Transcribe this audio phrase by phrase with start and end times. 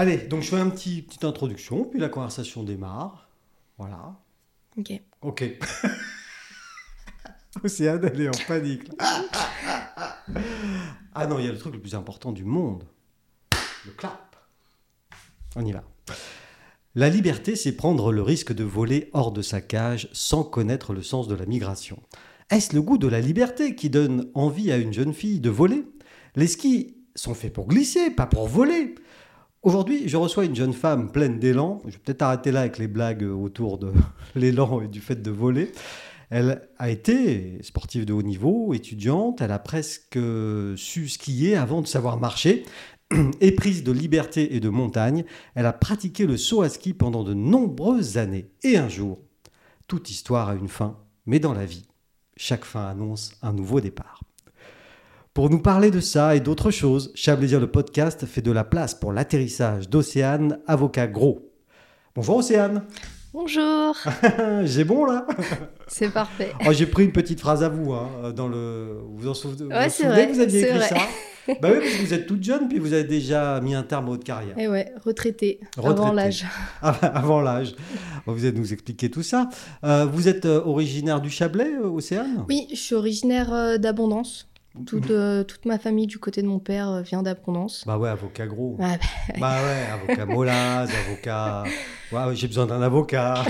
[0.00, 3.28] Allez, donc je fais une petit, petite introduction, puis la conversation démarre.
[3.76, 4.18] Voilà.
[4.78, 4.98] Ok.
[5.20, 5.44] Ok.
[7.62, 8.88] Océane, elle est en panique.
[8.88, 9.28] là.
[11.14, 12.84] ah non, il y a le truc le plus important du monde.
[13.84, 14.36] Le clap.
[15.54, 15.84] On y va.
[16.94, 21.02] La liberté, c'est prendre le risque de voler hors de sa cage sans connaître le
[21.02, 22.02] sens de la migration.
[22.48, 25.84] Est-ce le goût de la liberté qui donne envie à une jeune fille de voler?
[26.36, 28.94] Les skis sont faits pour glisser, pas pour voler.
[29.62, 31.82] Aujourd'hui, je reçois une jeune femme pleine d'élan.
[31.84, 33.92] Je vais peut-être arrêter là avec les blagues autour de
[34.34, 35.72] l'élan et du fait de voler.
[36.30, 39.42] Elle a été sportive de haut niveau, étudiante.
[39.42, 40.18] Elle a presque
[40.76, 42.64] su skier avant de savoir marcher.
[43.42, 47.34] Éprise de liberté et de montagne, elle a pratiqué le saut à ski pendant de
[47.34, 48.48] nombreuses années.
[48.62, 49.18] Et un jour,
[49.88, 51.84] toute histoire a une fin, mais dans la vie,
[52.34, 54.22] chaque fin annonce un nouveau départ.
[55.40, 58.92] Pour nous parler de ça et d'autres choses, Chablaisir le podcast fait de la place
[58.92, 61.50] pour l'atterrissage d'Océane, avocat gros.
[62.14, 62.82] Bonjour Océane,
[63.32, 63.96] Bonjour.
[64.64, 65.26] j'ai bon là
[65.88, 66.52] C'est parfait.
[66.68, 68.98] Oh, J'ai pris une petite phrase à vous hein, dans le.
[69.14, 70.88] Vous en souvenez, Ouais, vous vrai, que vous aviez écrit vrai.
[70.88, 70.96] ça
[71.62, 74.08] Bah oui, parce que vous êtes toute jeune, puis vous avez déjà mis un terme
[74.08, 74.58] à votre carrière.
[74.58, 76.00] Et ouais, retraité, Retraité.
[76.02, 76.44] avant l'âge.
[76.82, 77.74] Avant l'âge.
[78.26, 79.48] Vous allez nous expliquer tout ça.
[79.84, 82.44] Euh, vous êtes euh, originaire du Chablais, euh, Océane?
[82.46, 84.49] Oui, je suis originaire d'Abondance.
[84.86, 87.84] Toute, euh, toute ma famille du côté de mon père euh, vient d'Abondance.
[87.86, 88.76] Bah ouais, avocat gros.
[88.80, 88.96] Ah,
[89.38, 91.64] Bah ouais, avocat molaz, avocat.
[92.12, 93.44] Ouais, j'ai besoin d'un avocat.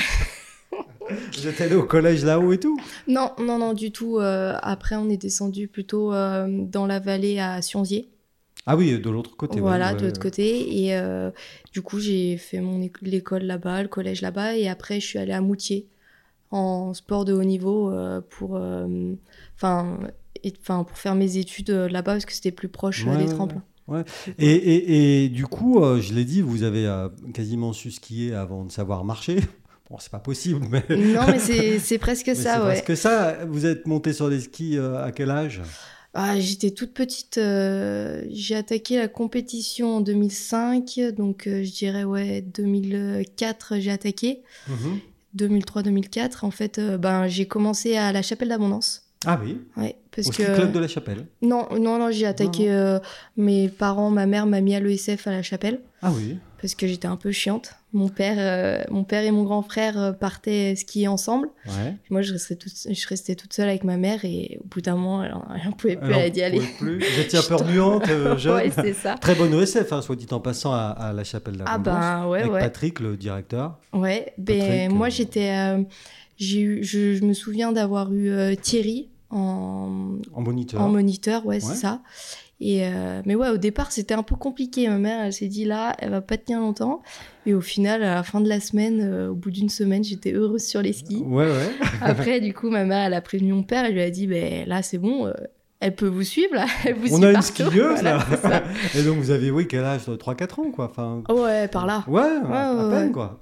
[1.46, 2.78] Êtes allé au collège là-haut et tout?
[3.08, 4.18] Non, non, non, du tout.
[4.18, 8.10] euh, après, on est descendu plutôt euh, dans la vallée à Sionzier.
[8.66, 9.60] Ah oui, de l'autre côté.
[9.60, 10.22] voilà, ouais, de l'autre ouais.
[10.30, 10.84] côté.
[10.86, 11.00] Et
[11.72, 14.56] du coup, j'ai fait mon éc- l'école là-bas, le collège là-bas.
[14.56, 15.88] Et après, je suis allée à Moutier
[16.50, 17.90] en sport de haut niveau
[18.28, 18.60] pour,
[19.56, 19.98] enfin,
[20.44, 23.18] et- enfin, pour faire mes études euh, là-bas parce que c'était plus proche euh, Ouais,
[23.18, 23.62] des ouais, tremplins.
[24.38, 28.34] Et, et- et du coup, euh, je l'ai dit, vous avez euh, quasiment su skier
[28.34, 29.40] avant de savoir marcher.
[29.90, 30.84] Bon, c'est pas possible, mais.
[30.96, 31.40] Non, mais
[31.80, 32.74] c'est presque mais ça, ouais.
[32.74, 35.62] Parce que ça, vous êtes monté sur des skis euh, à quel âge?
[36.14, 37.34] Ah, J'étais toute petite.
[37.40, 44.42] j'ai attaqué la compétition en 2005, donc je dirais ouais 2004 j'ai attaqué.
[45.36, 49.02] 2003-2004 en fait ben j'ai commencé à la Chapelle d'Abondance.
[49.26, 51.26] Ah oui, Ouais, parce au que ski club de la Chapelle.
[51.42, 52.98] non non non j'ai attaqué euh,
[53.36, 56.38] mes parents ma mère m'a mis à l'ESF à la Chapelle Ah oui.
[56.62, 57.74] parce que j'étais un peu chiante.
[57.92, 61.48] Mon père euh, mon père et mon grand frère euh, partaient skier ensemble.
[61.66, 61.96] Ouais.
[62.08, 64.94] Moi je restais toute je restais toute seule avec ma mère et au bout d'un
[64.94, 66.58] moment elle, en- elle en pouvait plus elle a dit vous allez.
[66.60, 66.98] pouvez plus.
[67.00, 68.06] Vous étiez un peu remuante,
[68.38, 68.54] jeune.
[68.54, 69.16] ouais c'est ça.
[69.16, 72.00] Très bonne ESF, hein, soit dit en passant, à, à la Chapelle Ah d'Abondance.
[72.00, 72.60] ben ouais avec ouais.
[72.60, 73.78] Patrick, le directeur.
[73.92, 75.50] Ouais, ben Patrick, moi euh, j'étais,
[76.40, 80.80] j'ai eu, je, je me souviens d'avoir eu euh, Thierry en, En moniteur.
[80.80, 81.60] en moniteur, ouais, Ouais.
[81.60, 82.00] c'est ça.
[82.62, 84.86] Et euh, mais ouais, au départ c'était un peu compliqué.
[84.88, 87.00] Ma mère, elle s'est dit là, elle va pas tenir longtemps.
[87.46, 90.32] Et au final, à la fin de la semaine, euh, au bout d'une semaine, j'étais
[90.32, 91.22] heureuse sur les skis.
[91.24, 91.70] Ouais, ouais.
[92.02, 93.86] Après, du coup, ma mère, elle a prévenu mon père.
[93.86, 95.26] Elle lui a dit, ben là, c'est bon.
[95.26, 95.32] euh,
[95.82, 98.26] elle peut vous suivre là, elle vous On suit a une skieuse Voilà, là.
[98.42, 98.62] ça.
[98.98, 100.02] Et donc vous avez, oui, quel âge?
[100.02, 100.90] 3-4 ans quoi.
[100.90, 103.12] Enfin, Ouais, par là, ouais, à ouais, peine ouais.
[103.12, 103.40] quoi.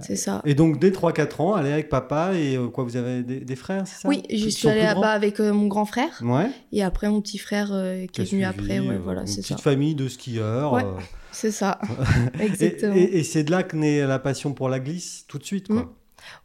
[0.00, 0.42] C'est ça.
[0.44, 3.56] Et donc dès 3-4 ans, aller avec papa et euh, quoi, vous avez des, des
[3.56, 6.20] frères, c'est ça Oui, Qui suis allée là-bas avec euh, mon grand frère.
[6.22, 6.50] Ouais.
[6.72, 8.78] Et après, mon petit frère euh, qui est venu suivi, après.
[8.80, 9.54] Ouais, voilà, une c'est ça.
[9.54, 10.72] petite famille de skieurs.
[10.72, 10.84] Ouais,
[11.32, 11.78] C'est ça.
[12.40, 12.94] et Exactement.
[12.94, 15.68] et- et c'est de là que naît la passion pour la glisse tout de suite
[15.68, 15.82] quoi.
[15.82, 15.88] Mm.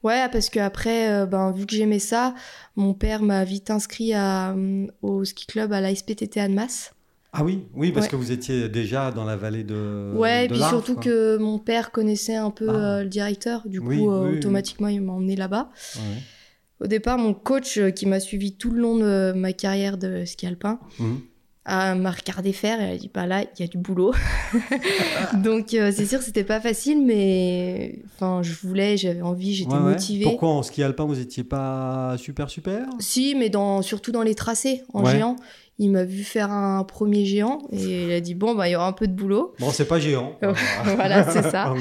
[0.03, 2.35] Ouais, parce que après, ben, vu que j'aimais ça,
[2.75, 6.93] mon père m'a vite inscrit à, euh, au ski club à la SPTT Annemasse.
[7.35, 8.11] Ah oui, oui, parce Ouais.
[8.11, 10.13] que vous étiez déjà dans la vallée de.
[10.15, 11.03] ouais, et puis surtout quoi.
[11.03, 12.73] que mon père connaissait un peu Ah.
[12.97, 13.63] euh, le directeur.
[13.67, 14.37] Du coup, Oui, euh, oui.
[14.37, 15.69] automatiquement, il m'a emmené là-bas.
[16.79, 20.25] Au départ, mon coach euh, qui m'a suivi tout le long de ma carrière de
[20.25, 21.21] ski alpin Mhm.
[21.65, 24.13] a- m'a regardé faire et elle a dit bah là il y a du boulot
[25.33, 29.77] donc c'est sûr que c'était pas facile mais enfin je voulais j'avais envie j'étais Ouais,
[29.77, 29.91] ouais.
[29.91, 32.85] motivée Pourquoi en ski alpin vous étiez pas super super?
[32.99, 35.35] Si mais dans surtout dans les tracés en géant
[35.79, 38.75] il m'a vu faire un premier géant et il a dit bon bah il y
[38.75, 39.53] aura un peu de boulot.
[39.59, 40.37] Bon, c'est pas géant.
[40.83, 41.73] Voilà, c'est ça.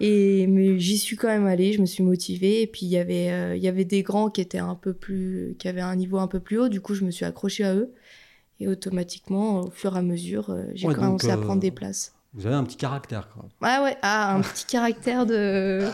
[0.00, 2.62] et mais j'y suis quand même allée je me suis motivée.
[2.62, 4.92] Et puis il y avait euh, il y avait des grands qui étaient un peu
[4.92, 6.68] plus qui avaient un niveau un peu plus haut.
[6.68, 7.92] Du coup je me suis accrochée à eux.
[8.60, 11.60] Et automatiquement au fur et à mesure euh, j'ai Ouais, donc, commencé à euh, prendre
[11.60, 13.46] des places Vous avez un petit caractère, quoi.
[13.62, 15.88] Ah ouais, ah, un petit caractère de,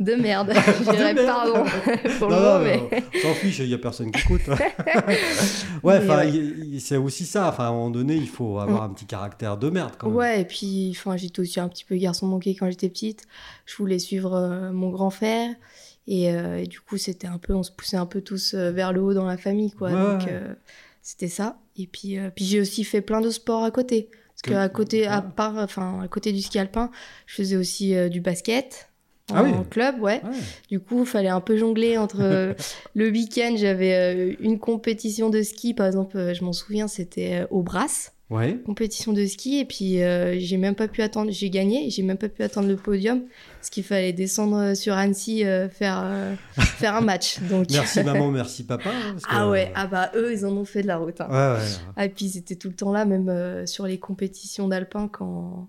[0.00, 0.52] de merde.
[0.78, 1.62] Je dirais pardon
[2.18, 3.20] pour le Non, mot, non, mais...
[3.20, 4.40] s'en fiche, il n'y a personne qui écoute.
[5.82, 6.30] ouais, ouais.
[6.30, 7.48] il- c'est aussi ça.
[7.48, 10.16] Enfin, à un moment donné, il faut avoir un petit caractère de merde, quand même.
[10.16, 13.24] Ouais, et puis enfin, j'étais aussi un petit peu garçon manqué quand j'étais petite.
[13.66, 15.50] Je voulais suivre euh, mon grand frère.
[16.06, 18.70] Et, euh, et du coup, c'était un peu, on se poussait un peu tous euh,
[18.70, 19.90] vers le haut dans la famille, quoi.
[19.90, 20.54] Ouais, Donc, euh,
[21.02, 21.58] c'était ça.
[21.76, 24.08] Et puis, euh, puis j'ai aussi fait plein de sports à côté.
[24.42, 26.90] Parce qu'à côté, à part, enfin, à côté du ski alpin,
[27.26, 28.88] je faisais aussi euh, du basket.
[29.30, 29.52] Ah en oui.
[29.68, 30.22] club, ouais.
[30.24, 30.30] Ouais.
[30.70, 32.54] Du coup, il fallait un peu jongler entre euh,
[32.94, 33.54] le week-end.
[33.56, 38.58] J'avais euh, une compétition de ski, par exemple, je m'en souviens, c'était au Brass, Ouais.
[38.64, 39.58] compétition de ski.
[39.58, 39.98] Et puis,
[40.40, 43.24] j'ai même pas pu attendre, j'ai gagné, j'ai même pas pu attendre le podium,
[43.58, 47.40] parce qu'il fallait descendre euh, sur Annecy, euh, faire, euh, faire un match.
[47.42, 48.90] Donc, Merci maman, merci papa.
[48.90, 51.20] hein, parce que- ah ouais, ah bah eux, ils en ont fait de la route.
[51.20, 51.28] hein.
[51.28, 51.68] Ouais, ouais.
[51.96, 55.68] Ah, et puis ils étaient tout le temps là, même sur les compétitions d'alpin, quand,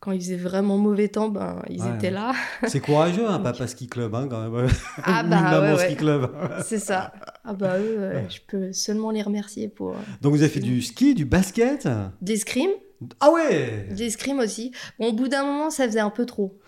[0.00, 2.12] quand il faisait vraiment mauvais temps, ben, ils Ouais, étaient ouais.
[2.12, 2.32] là.
[2.66, 4.68] C'est courageux, un papa ski club, hein, quand même.
[5.02, 6.30] Ah bah maman ouais, ski club.
[6.64, 7.12] C'est ça.
[7.44, 10.60] Ah bah eux, euh, je peux seulement les remercier pour euh, Donc vous avez fait
[10.60, 11.88] du ski, du basket?
[12.22, 12.70] Des scrims,
[13.20, 14.72] Ah ouais des scrims aussi.
[14.98, 16.58] Bon, au bout d'un moment, ça faisait un peu trop.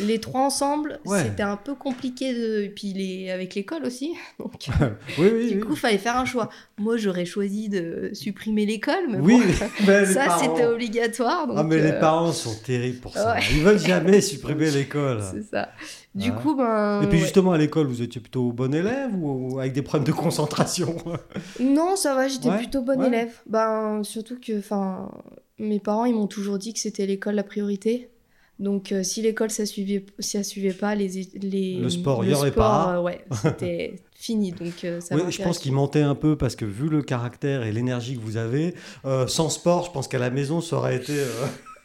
[0.00, 1.24] Les trois ensemble, Ouais.
[1.24, 2.62] c'était un peu compliqué de...
[2.62, 3.30] Et puis les...
[3.30, 4.14] avec l'école aussi.
[4.38, 4.68] Donc,
[5.18, 6.48] Oui, oui, du coup, il fallait faire un choix.
[6.78, 11.46] Moi, j'aurais choisi de supprimer l'école, mais Oui, bon, mais ça, parents- c'était obligatoire.
[11.48, 13.34] Donc, Ah mais les euh, parents sont terribles pour ça.
[13.34, 13.40] ouais.
[13.52, 15.20] Ils veulent jamais supprimer l'école.
[15.32, 15.70] C'est ça.
[16.14, 16.36] Du Ouais.
[16.42, 17.02] coup, ben...
[17.02, 20.12] Et puis justement à l'école, vous étiez plutôt bon élève ou avec des problèmes de
[20.12, 20.96] concentration?
[21.60, 23.06] Non, ça va, j'étais plutôt ouais.
[23.06, 23.32] élève.
[23.46, 25.10] Ben, surtout que, enfin,
[25.58, 28.10] mes parents, ils m'ont toujours dit que c'était l'école la priorité.
[28.58, 31.08] Donc, euh, si l'école, ça suivait, ça suivait pas, les,
[31.40, 32.96] les, Le sport, il y aurait pas.
[32.96, 34.50] euh, ouais, c'était fini.
[34.50, 37.62] Donc, euh, ça Oui, je pense qu'il mentait un peu parce que vu le caractère
[37.62, 38.74] et l'énergie que vous avez,
[39.04, 41.14] euh, sans sport, je pense qu'à la maison, ça aurait été.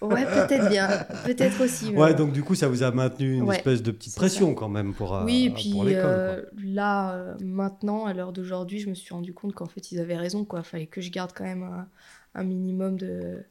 [0.02, 0.88] Ouais, peut-être bien,
[1.26, 1.92] peut-être aussi.
[1.92, 4.54] mais Ouais, donc du coup, ça vous a maintenu une Ouais, espèce de petite pression
[4.56, 8.96] quand même pour, oui, et puis pour euh, là, maintenant, à l'heure d'aujourd'hui, je me
[8.96, 10.44] suis rendu compte qu'en fait, ils avaient raison.
[10.44, 10.64] Quoi.
[10.64, 11.88] Fallait que je garde quand même un,
[12.34, 13.44] un minimum de,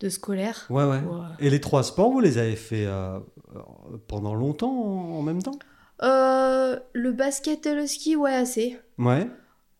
[0.00, 0.66] de scolaire.
[0.70, 1.00] Ouais, ouais.
[1.02, 3.18] pour, euh, Et les trois sports, vous les avez fait euh,
[4.08, 5.58] pendant longtemps en même temps?
[6.02, 8.78] Euh, le basket et le ski, ouais, assez.
[8.98, 9.26] Ouais.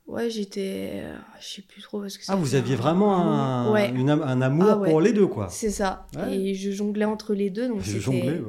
[0.07, 1.03] Ouais, j'étais.
[1.41, 4.69] je sais plus trop parce que Ah, vous aviez vraiment un, Ouais, une un amour
[4.71, 4.89] Ah ouais.
[4.89, 5.49] pour les deux, quoi.
[5.51, 6.07] c'est ça.
[6.17, 6.39] Ouais.
[6.39, 7.67] Et je jonglais entre les deux.
[7.69, 8.41] Donc Je jonglais.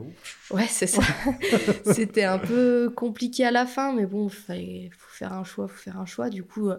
[0.51, 1.01] Ouais, c'est ça.
[1.93, 5.77] c'était un peu compliqué à la fin, mais bon, fallait faut faire un choix, faut
[5.77, 6.29] faire un choix.
[6.29, 6.69] Du coup,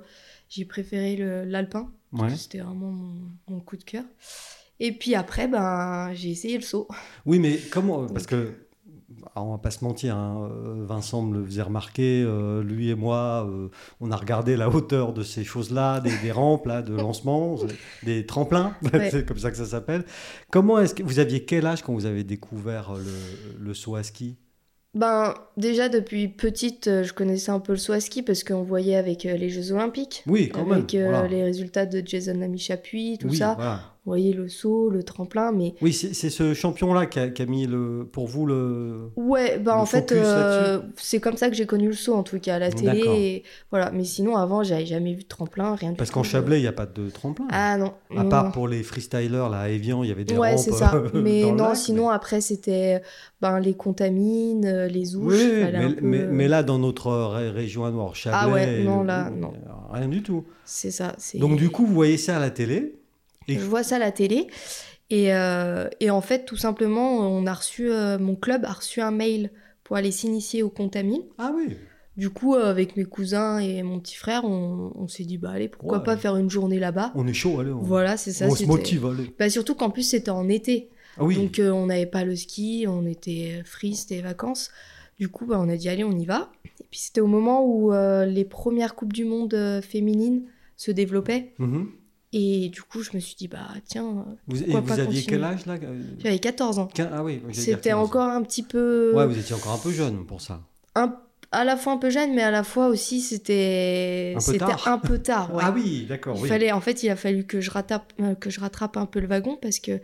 [0.48, 1.90] j'ai préféré l'alpin.
[2.12, 2.30] Ouais.
[2.36, 3.14] C'était vraiment mon,
[3.48, 4.04] mon coup de cœur.
[4.80, 6.86] Et puis après, ben, j'ai essayé le saut.
[7.26, 8.52] Oui, mais comment Parce que,
[9.34, 12.90] alors, on va pas se mentir, hein, euh, Vincent me le faisait remarquer, euh, lui
[12.90, 13.68] et moi, euh,
[14.00, 17.56] on a regardé la hauteur de ces choses-là, des, des rampes là, de lancement,
[18.04, 19.10] des tremplins, Ouais.
[19.10, 20.04] c'est comme ça que ça s'appelle.
[20.50, 24.02] Comment est-ce que vous aviez quel âge quand vous avez découvert le, le saut à
[24.04, 24.36] ski?
[24.94, 28.96] Ben, déjà depuis petite, je connaissais un peu le saut à ski parce qu'on voyait
[28.96, 30.24] avec les Jeux Olympiques.
[30.26, 31.02] Oui, quand avec même.
[31.10, 31.28] voilà.
[31.28, 33.54] les résultats de Jason Namichapuis, tout oui, ça.
[33.54, 33.80] voilà.
[34.08, 37.44] Vous voyez le saut, le tremplin, mais Oui, c'est ce champion-là qui a, qui a
[37.44, 39.10] mis le, pour vous le.
[39.16, 42.22] ouais, bah Le en fait, euh, c'est comme ça que j'ai connu le saut en
[42.22, 43.02] tout cas à la télé.
[43.06, 46.58] Et, voilà, mais sinon avant, j'avais jamais vu de tremplin, rien du Parce qu'en Chablais,
[46.58, 47.46] il n'y a pas de tremplin.
[47.50, 47.92] Ah non.
[48.16, 48.50] à non, part non.
[48.52, 50.58] pour les freestylers, là, à Evian, il y avait des Ouais, rampes.
[50.58, 50.94] c'est ça.
[50.94, 53.02] euh, Mais non, lac, sinon après c'était
[53.42, 55.34] ben, les contamines, euh, les ouches.
[55.34, 58.82] Oui, mais, peu- mais, mais là, dans notre ré- région à Noir, Chablais, Ah ouais,
[58.84, 59.52] non, là, non.
[59.92, 60.44] rien du tout.
[60.64, 61.14] C'est ça.
[61.34, 62.94] Donc du coup, vous voyez ça à la télé.
[63.48, 64.46] Et- Je vois ça à la télé.
[65.10, 69.00] Et, euh, et en fait, tout simplement, on a reçu, euh, mon club a reçu
[69.00, 69.50] un mail
[69.84, 71.22] pour aller s'initier au contamine.
[71.38, 71.76] Ah oui.
[72.18, 75.50] Du coup, euh, avec mes cousins et mon petit frère, on, on s'est dit, bah
[75.50, 76.04] allez, pourquoi Ouais.
[76.04, 77.12] pas faire une journée là-bas.
[77.14, 77.70] On est chaud, allez.
[77.70, 78.48] On, Voilà, c'est ça.
[78.48, 79.32] on se motive, allez.
[79.38, 80.90] Bah, surtout qu'en plus, c'était en été.
[81.16, 81.36] Ah oui.
[81.36, 84.70] Donc, on n'avait pas le ski, on était free, c'était vacances.
[85.18, 86.50] Du coup, bah, on a dit, allez, on y va.
[86.80, 87.92] Et puis, c'était au moment où
[88.26, 90.42] les premières Coupes du Monde féminines
[90.76, 91.54] se développaient.
[91.58, 91.88] Mhm.
[92.32, 95.04] Et du coup, je me suis dit, bah tiens, euh, Vous, et vous pas aviez
[95.06, 96.88] continuer quel âge là Euh, j'avais 14 ans.
[97.10, 97.40] Ah oui.
[97.52, 97.98] C'était 15.
[97.98, 99.12] encore un petit peu.
[99.14, 100.60] Ouais, vous étiez encore un peu jeune pour ça.
[100.94, 101.16] un-
[101.50, 104.32] à la fois un peu jeune, mais à la fois aussi, c'était.
[104.34, 104.86] Un peu C'était tard.
[104.88, 105.62] un peu tard, ouais.
[105.64, 106.36] Ah oui, d'accord.
[106.36, 106.48] Il Oui.
[106.50, 109.18] fallait, en fait, il a fallu que je, rattrape, euh, que je rattrape un peu
[109.20, 109.98] le wagon parce que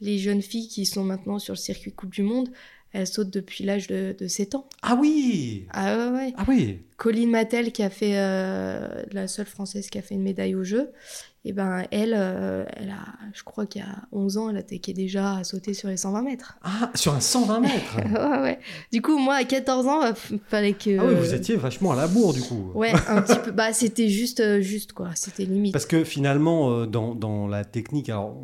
[0.00, 2.48] les jeunes filles qui sont maintenant sur le circuit Coupe du Monde,
[2.92, 4.66] elles sautent depuis l'âge de, de 7 ans.
[4.80, 5.66] Ah oui.
[5.72, 6.32] Ah ouais, ouais.
[6.38, 6.78] Ah oui.
[6.96, 10.64] Colline Mattel, qui a fait euh, la seule française qui a fait une médaille au
[10.64, 10.90] jeu,
[11.44, 14.94] et ben elle, euh, elle a, je crois qu'il y a 11 ans, elle attaquait
[14.94, 16.58] déjà à sauter sur les 120 mètres.
[16.64, 17.96] Ah, sur un 120 mètres.
[17.98, 18.58] ouais, ouais.
[18.92, 20.00] Du coup, moi, à 14 ans,
[20.32, 20.98] il fallait que.
[20.98, 22.72] Ah oui, vous étiez vachement à la bourre du coup.
[22.74, 23.52] Ouais, un petit peu.
[23.52, 25.10] Bah, c'était juste, euh, juste quoi.
[25.14, 25.72] C'était limite.
[25.72, 28.34] Parce que finalement, dans, dans la technique, alors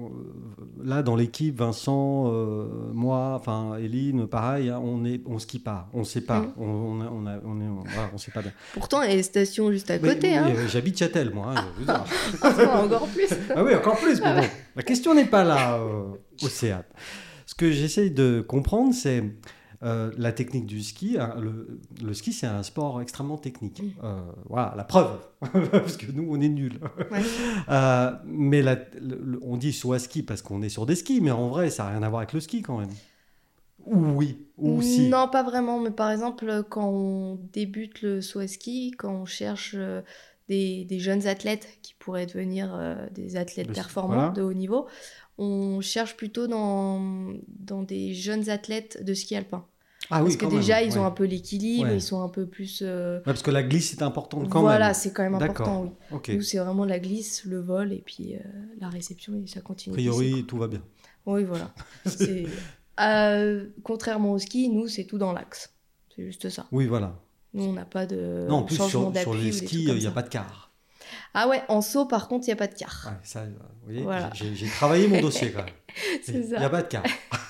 [0.85, 5.89] là, dans l'équipe, Vincent, euh, moi, enfin, Eline, pareil, hein, on est, on skie pas,
[5.93, 6.53] on sait pas, Mm.
[6.59, 8.53] on, on, a- on, a- on est, on, voilà, on sait pas bien.
[8.75, 10.29] Pourtant, il y a les stations juste à côté.
[10.31, 10.53] oui, hein.
[10.55, 11.55] euh, J'habite Châtel, moi.
[11.57, 12.05] hein, dire.
[12.85, 13.29] Encore plus.
[13.55, 14.21] ah oui, encore plus.
[14.21, 14.47] Mais bon,
[14.77, 16.05] la question n'est pas là, euh,
[16.43, 16.85] Océane.
[17.47, 19.23] Ce que j'essaye de comprendre, c'est
[19.83, 23.83] euh, la technique du ski, hein, le, le ski, c'est un sport extrêmement technique.
[23.83, 23.91] Mm.
[24.05, 25.19] Euh, voilà, la preuve,
[25.73, 26.79] parce que nous, on est nuls.
[27.11, 27.19] Ouais.
[27.69, 31.21] Euh, mais la- le- le- on dit à ski parce qu'on est sur des skis,
[31.21, 32.91] mais en vrai, ça n'a rien à voir avec le ski quand même.
[33.87, 35.09] Ou oui, ou si.
[35.09, 39.25] Non, pas vraiment, mais par exemple, quand on débute le saut à ski, quand on
[39.25, 40.03] cherche euh,
[40.49, 44.31] des, des jeunes athlètes qui pourraient devenir euh, des athlètes Le- performants voilà.
[44.31, 44.87] de haut niveau,
[45.39, 47.01] on cherche plutôt dans,
[47.49, 49.65] dans des jeunes athlètes de ski alpin.
[50.11, 50.99] Ah Parce oui, que déjà, même, ils ouais.
[50.99, 51.97] ont un peu l'équilibre, Ouais.
[51.97, 52.81] ils sont un peu plus...
[52.83, 54.95] euh, Ouais, parce que la glisse est importante quand voilà, même.
[54.95, 55.91] c'est quand même important, oui.
[56.11, 56.29] Ok.
[56.31, 58.39] Nous, c'est vraiment la glisse, le vol, et puis euh,
[58.81, 59.95] la réception, et ça A continue.
[59.97, 60.83] glisser, priori, tout va bien.
[61.25, 61.73] Oui, voilà.
[63.01, 65.73] Euh, contrairement au ski, nous, c'est tout dans l'axe.
[66.15, 66.67] C'est juste ça.
[66.73, 67.19] Oui, voilà.
[67.55, 70.11] Nous, on n'a pas de non, en plus, changement sur, les skis, il n'y a
[70.11, 70.71] pas de quart.
[71.35, 73.07] Ah ouais, en saut, par contre, il n'y a pas de quart.
[73.07, 74.31] Ouais, ça, euh, vous voyez, Voilà.
[74.35, 75.75] j'ai travaillé mon dossier quand même.
[76.23, 77.05] C'est Il n'y a pas de quart.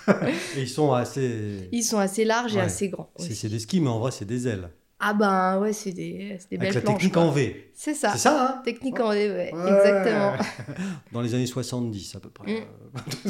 [0.56, 1.68] Et ils sont assez.
[1.70, 3.10] Ils sont assez larges et assez grands.
[3.18, 4.68] C'est des skis, mais en vrai, c'est des ailes.
[5.04, 6.94] Ah ben ouais, c'est des, c'est des Avec belles la planches.
[6.98, 7.22] technique quoi.
[7.24, 7.70] en V.
[7.74, 8.12] C'est ça.
[8.12, 9.72] C'est ça, hein Technique en V, ouais, Ouais.
[9.72, 10.32] exactement.
[11.12, 12.60] Dans les années 70, à peu près.
[12.60, 12.64] Mm.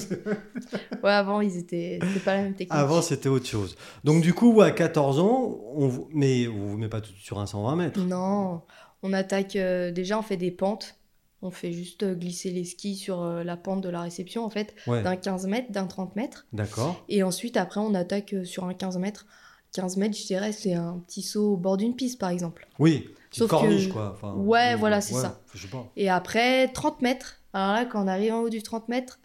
[1.02, 1.98] Ouais, avant, ils étaient...
[2.02, 2.78] c'était pas la même technique.
[2.78, 3.76] Avant, c'était autre chose.
[4.04, 6.08] Donc, du coup, à 14 ans, on vous...
[6.12, 8.00] mais on vous met pas tout de suite sur un 120 mètres.
[8.00, 8.62] Non,
[9.02, 9.56] on attaque.
[9.56, 10.96] euh, déjà, on fait des pentes.
[11.44, 14.50] On fait juste euh, glisser les skis sur euh, la pente de la réception, en
[14.50, 16.46] fait, Ouais, d'un 15 mètres, d'un 30 mètres.
[16.52, 17.04] d'accord.
[17.08, 19.26] Et ensuite, après, on attaque euh, sur un 15 mètres.
[19.72, 22.68] 15 mètres, je dirais, c'est un petit saut au bord d'une piste, par exemple.
[22.78, 24.12] Oui, Sauf corniche, que- quoi.
[24.14, 25.40] Enfin, Ouais, ou- voilà, c'est ça.
[25.54, 25.90] Je sais pas.
[25.96, 27.40] Et après, 30 mètres.
[27.54, 29.18] Alors là, quand on arrive en haut du 30 mètres,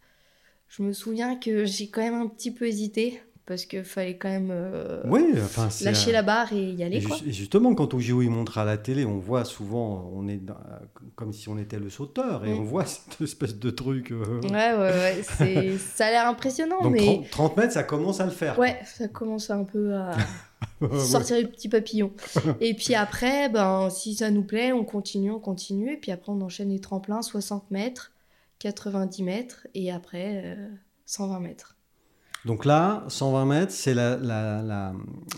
[0.69, 3.21] je me souviens que j'ai quand même un petit peu hésité.
[3.47, 5.85] Parce qu'il fallait quand même euh, Oui, enfin, c'est.
[5.85, 6.97] lâcher un- la barre et y aller.
[6.97, 7.15] Et, Quoi.
[7.15, 10.27] ju- et justement, quand au JO, ils montrent à la télé, on voit souvent, on
[10.27, 10.57] est dans-
[11.15, 14.11] comme si on était le sauteur, et on voit cette espèce de truc.
[14.11, 15.77] euh, Ouais, ouais, ouais.
[15.79, 18.59] ça a l'air impressionnant, Donc mais 30, 30 mètres, ça commence à le faire.
[18.59, 20.11] ouais, ça commence un peu à
[20.99, 22.11] sortir les petits papillons.
[22.59, 25.93] et puis après, ben, si ça nous plaît, on continue, on continue.
[25.93, 28.11] Et puis après, on enchaîne les tremplins 60 mètres,
[28.59, 30.67] 90 mètres, et après euh,
[31.05, 31.76] 120 mètres.
[32.45, 34.93] Donc là, 120 mètres, c'est la, la, la,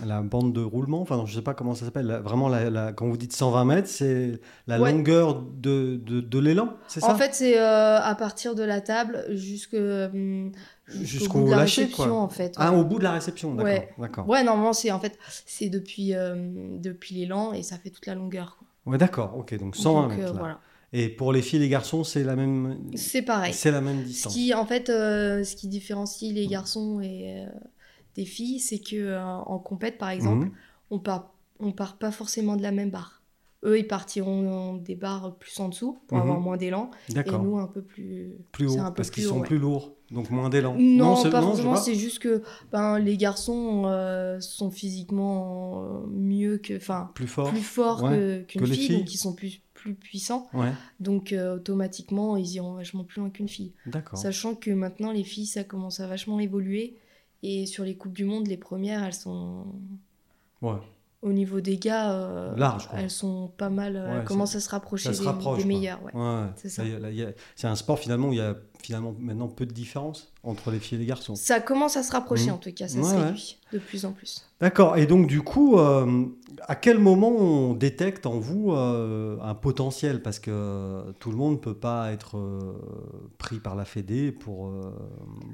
[0.06, 1.01] la bande de roulement.
[1.01, 2.22] Enfin, je sais pas comment ça s'appelle.
[2.24, 2.51] Vraiment,
[2.96, 4.91] quand vous dites 120 mètres, c'est la Ouais.
[4.91, 8.82] longueur de, de, de l'élan, c'est ça En fait, c'est euh, à partir de la
[8.82, 10.51] table jusque, hum,
[10.88, 12.18] jusqu'au bout de la lâcher, réception, quoi.
[12.22, 12.53] en fait.
[12.58, 12.77] Ah, ouais.
[12.79, 13.72] au bout de la réception, d'accord.
[13.74, 13.89] Ouais.
[13.98, 14.27] D'accord.
[14.29, 16.36] Ouais, normalement, c'est en fait, c'est depuis, euh,
[16.79, 18.58] depuis l'élan et ça fait toute la longueur.
[18.60, 18.68] quoi.
[18.91, 19.36] Ouais, d'accord.
[19.38, 20.34] Ok, donc 120 Donc, euh, mètres.
[20.34, 20.39] là.
[20.39, 20.60] voilà.
[20.91, 22.79] Et pour les filles et les garçons, c'est la même.
[22.96, 23.53] C'est pareil.
[23.53, 24.34] C'est la même Ce distance.
[24.34, 27.50] qui, en fait, euh, ce qui différencie les garçons et euh,
[28.15, 30.51] des filles, c'est que euh, en compète, par exemple, Mhm.
[30.91, 33.22] on part, on part pas forcément de la même barre.
[33.65, 36.24] Eux, ils partiront des barres plus en dessous pour Mhm.
[36.24, 37.43] avoir moins d'élan, et D'accord.
[37.43, 38.31] nous un peu plus.
[38.53, 39.48] Plus haut, peu parce qu'ils sont ouais.
[39.48, 40.75] plus lourds, donc moins d'élan.
[40.79, 41.75] Non, c'est- pas forcément.
[41.75, 42.41] C'est juste que
[42.72, 47.50] ben, les garçons euh, sont physiquement euh, mieux que, enfin, Plus fort.
[47.50, 48.10] plus forts ouais,
[48.48, 48.98] que- qu'une fille, filles.
[49.00, 50.48] donc ils sont plus plus puissants.
[50.53, 53.71] Ouais, Donc euh, automatiquement, ils iront vachement plus loin qu'une fille.
[54.13, 56.98] Sachant que maintenant, les filles, ça commence à vachement évoluer.
[57.41, 59.65] Et sur les Coupes du Monde, les premières, elles sont.
[60.62, 60.75] Ouais.
[61.21, 63.00] Au niveau des gars, euh, Large, quoi.
[63.00, 63.95] elles sont pas mal.
[63.95, 65.63] Ouais, elles commencent à se rapprocher Ça se des, rapproche.
[65.65, 65.71] Ouais.
[67.13, 70.31] Y a- C'est un sport finalement où il y a finalement maintenant peu de différence
[70.43, 71.36] entre les filles et les garçons.
[71.36, 72.53] Ça commence à se rapprocher Mhm.
[72.53, 73.24] en tout cas, ça Ouais, se ouais.
[73.25, 74.45] réduit de plus en plus.
[74.62, 74.98] D'accord.
[74.98, 76.25] Et donc du coup, euh,
[76.67, 80.21] à quel moment on détecte en vous euh, un potentiel?
[80.21, 82.74] Parce que tout le monde ne peut pas être euh,
[83.38, 84.71] pris par la Fédé pour,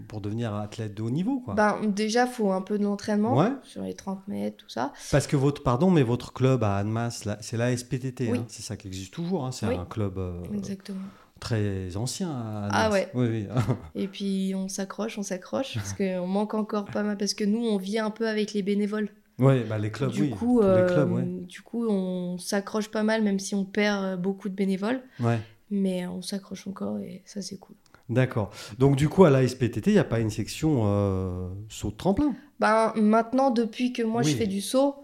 [0.08, 1.40] pour devenir athlète de haut niveau.
[1.40, 1.56] Quoi.
[1.56, 3.52] Ben, déjà, faut un peu de l'entraînement Ouais.
[3.64, 4.94] sur les 30 mètres, tout ça.
[5.12, 8.38] Parce que votre, pardon, mais votre club à Annemasse, c'est la SPTT, Oui.
[8.40, 9.46] hein, c'est ça qui existe toujours.
[9.46, 9.76] hein, c'est Oui.
[9.76, 10.20] un club
[10.54, 11.00] Exactement.
[11.46, 12.30] Très ancien.
[12.32, 13.08] À Ah Annemasse.
[13.14, 13.48] Oui, oui.
[13.96, 17.64] Et puis on s'accroche, on s'accroche, parce qu'on manque encore pas mal, parce que nous,
[17.64, 19.10] on vit un peu avec les bénévoles.
[19.38, 20.30] Ouais, bah, les clubs, du, oui.
[20.32, 21.24] coup, les euh, clubs, ouais.
[21.24, 25.02] du coup, on s'accroche pas mal, même si on perd euh, beaucoup de bénévoles.
[25.20, 25.40] Ouais.
[25.70, 27.76] Mais on s'accroche encore et ça, c'est cool.
[28.10, 28.52] D'accord.
[28.80, 31.96] Donc du coup, à la SPTT, il n'y a pas une section euh, saut de
[31.96, 32.36] tremplin?
[32.60, 34.32] Ben, maintenant, depuis que moi Oui.
[34.32, 34.96] je fais du saut,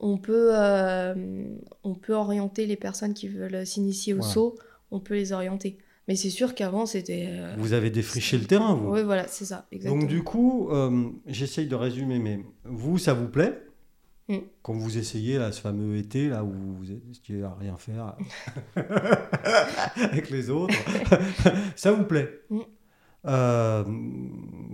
[0.00, 1.14] on peut, euh,
[1.84, 4.56] on peut orienter les personnes qui veulent s'initier au saut,
[4.90, 5.78] on peut les orienter.
[6.08, 7.26] Mais c'est sûr qu'avant, c'était.
[7.28, 8.90] euh, Vous avez défriché le terrain, vous.
[8.92, 10.00] Oui, voilà, c'est ça, exactement.
[10.00, 13.62] Donc du coup, euh, j'essaye de résumer, mais vous, ça vous plaît
[14.28, 14.38] Mm.
[14.62, 18.16] Quand vous essayez là, ce fameux été là où vous étiez à rien faire
[19.96, 20.74] avec les autres,
[21.76, 22.60] ça vous plaît Mm.
[23.28, 23.84] Euh,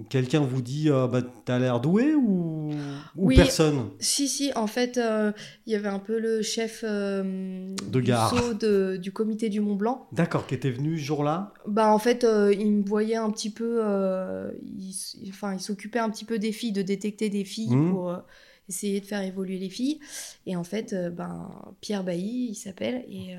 [0.09, 3.37] Quelqu'un vous dit euh, bah, t'as l'air doué ou, ou Oui.
[3.37, 3.91] personne?
[4.01, 5.33] Si, si, en fait, euh,
[5.67, 8.35] il y avait un peu le chef euh, De du gare.
[8.61, 10.07] de- du comité du Mont Blanc.
[10.13, 11.53] D'accord, qui était venu ce jour-là?
[11.67, 13.81] Bah, en fait, euh, il me voyait un petit peu.
[13.85, 14.95] euh, il,
[15.31, 17.91] enfin, il s'occupait un petit peu des filles, de détecter des filles Mhm.
[17.91, 18.17] pour, euh,
[18.69, 19.99] essayer de faire évoluer les filles.
[20.47, 23.35] Et en fait, ben, Pierre Bailly, il s'appelle, et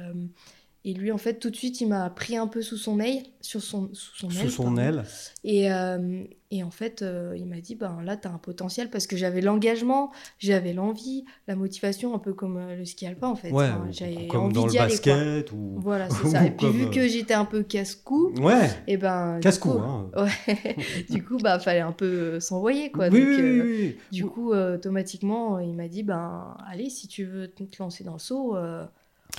[0.86, 3.24] et lui, en fait, tout de suite, il m'a pris un peu sous son aile,
[3.40, 4.50] sur son, sous son aile.
[4.50, 5.04] Sous son aile.
[5.46, 8.90] Et, euh, et, en fait, euh, il m'a dit, ben là, tu as un potentiel
[8.90, 13.30] parce que j'avais l'engagement, j'avais l'envie, la motivation, un peu comme euh, le ski alpin,
[13.30, 13.52] en fait.
[13.52, 15.54] Ouais, j'avais comme envie dans le basket.
[15.54, 15.76] Ou...
[15.78, 16.46] Voilà, c'est ça.
[16.46, 18.70] Et puis, vu que j'étais un peu casse-cou, ouais.
[18.86, 19.40] et ben.
[19.42, 20.12] Casse-cou, hein.
[20.18, 20.76] Ouais.
[21.10, 23.08] du coup, bah, fallait un peu s'envoyer, quoi.
[23.08, 27.48] Oui, Donc, oui, oui, Du coup, automatiquement, il m'a dit, ben, allez, si tu veux
[27.48, 28.58] te lancer dans le saut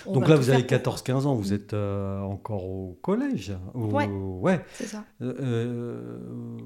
[0.07, 4.61] donc là, vous avez 14-15 ans, vous êtes euh, encore au collège Ouais, ouais.
[4.75, 5.05] c'est ça.
[5.23, 6.19] Euh, euh,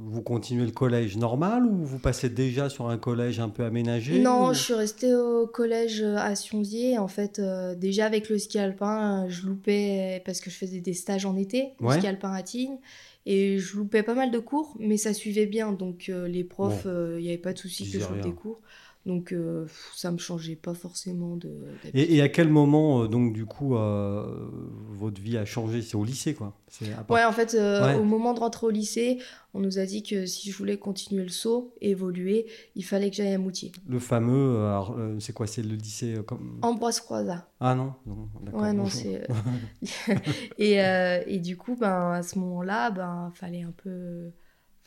[0.07, 4.21] vous continuez le collège normal ou vous passez déjà sur un collège un peu aménagé
[4.21, 6.99] Non, je suis restée au collège à Sionzier.
[6.99, 7.41] En fait,
[7.77, 11.75] déjà avec le ski alpin, je loupais parce que je faisais des stages en été,
[11.81, 12.79] le ski alpin à Tignes.
[13.27, 15.73] Et je loupais pas mal de cours, mais ça suivait bien.
[15.73, 18.61] Donc les profs, il n'y avait pas de souci que je loupe des cours.
[19.07, 21.51] Donc euh, ça me changeait pas forcément de.
[21.95, 24.51] Et, à quel moment euh, donc du coup euh,
[24.91, 25.81] votre vie a changé?
[25.81, 26.55] C'est au lycée quoi
[27.09, 29.19] Ouais en fait au moment de rentrer au lycée,
[29.55, 33.17] on nous a dit que si je voulais continuer le saut, évoluer, il fallait que
[33.17, 33.73] j'aille à Moutier.
[33.89, 34.69] Le fameux,
[35.21, 35.47] c'est quoi?
[35.47, 37.49] C'est le lycée comme Ambroise Croizat.
[37.61, 39.27] Ah non, non Ouais non c'est.
[40.59, 40.75] et,
[41.27, 44.33] et, du coup ben à ce moment-là ben fallait un peu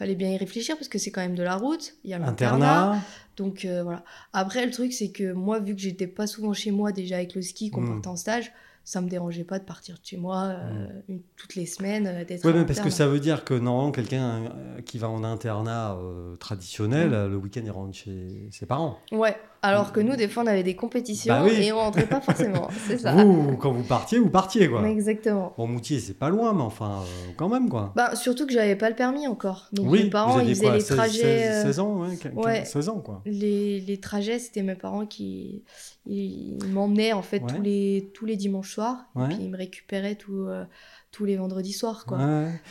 [0.02, 2.18] fallait bien y réfléchir parce que c'est quand même de la route, il y a
[2.18, 3.00] l'internat.
[3.38, 4.04] Donc euh, voilà.
[4.34, 7.36] Après, le truc, c'est que moi, vu que j'étais pas souvent chez moi déjà avec
[7.36, 7.94] le ski, qu'on hmm.
[7.94, 8.52] partait en stage,
[8.84, 11.20] ça me dérangeait pas de partir de chez moi euh, hmm.
[11.38, 14.52] toutes les semaines, euh, d'être Oui, parce que ça veut dire que normalement, quelqu'un
[14.86, 15.96] qui va en internat
[16.40, 17.28] traditionnel, hmm.
[17.30, 18.98] le week-end, il rentre chez ses parents.
[19.12, 22.20] Ouais, alors que nous, des fois, on avait des compétitions bah et on rentrait pas
[22.20, 22.68] forcément.
[22.88, 23.14] C'est ça.
[23.14, 24.88] Vous, quand vous partiez, vous partiez, quoi.
[24.90, 25.54] Exactement.
[25.56, 27.94] Bon, Moutier, c'est pas loin, mais enfin, euh, quand même, quoi.
[27.96, 29.68] Bah, surtout que j'avais pas le permis encore.
[29.72, 31.62] Donc, mes parents, ils faisaient les trajets.
[31.62, 33.22] 16, euh, ans, ouais, 16 ans, quoi.
[33.26, 35.64] Les, les trajets, c'était mes parents qui
[36.08, 39.06] ils, m'emmenaient, en fait, tous, les, tous les dimanches soirs.
[39.16, 40.48] Et puis, ils me récupéraient tout.
[40.48, 40.66] Euh,
[41.12, 42.06] tous les vendredis soirs.
[42.06, 42.20] Quoi.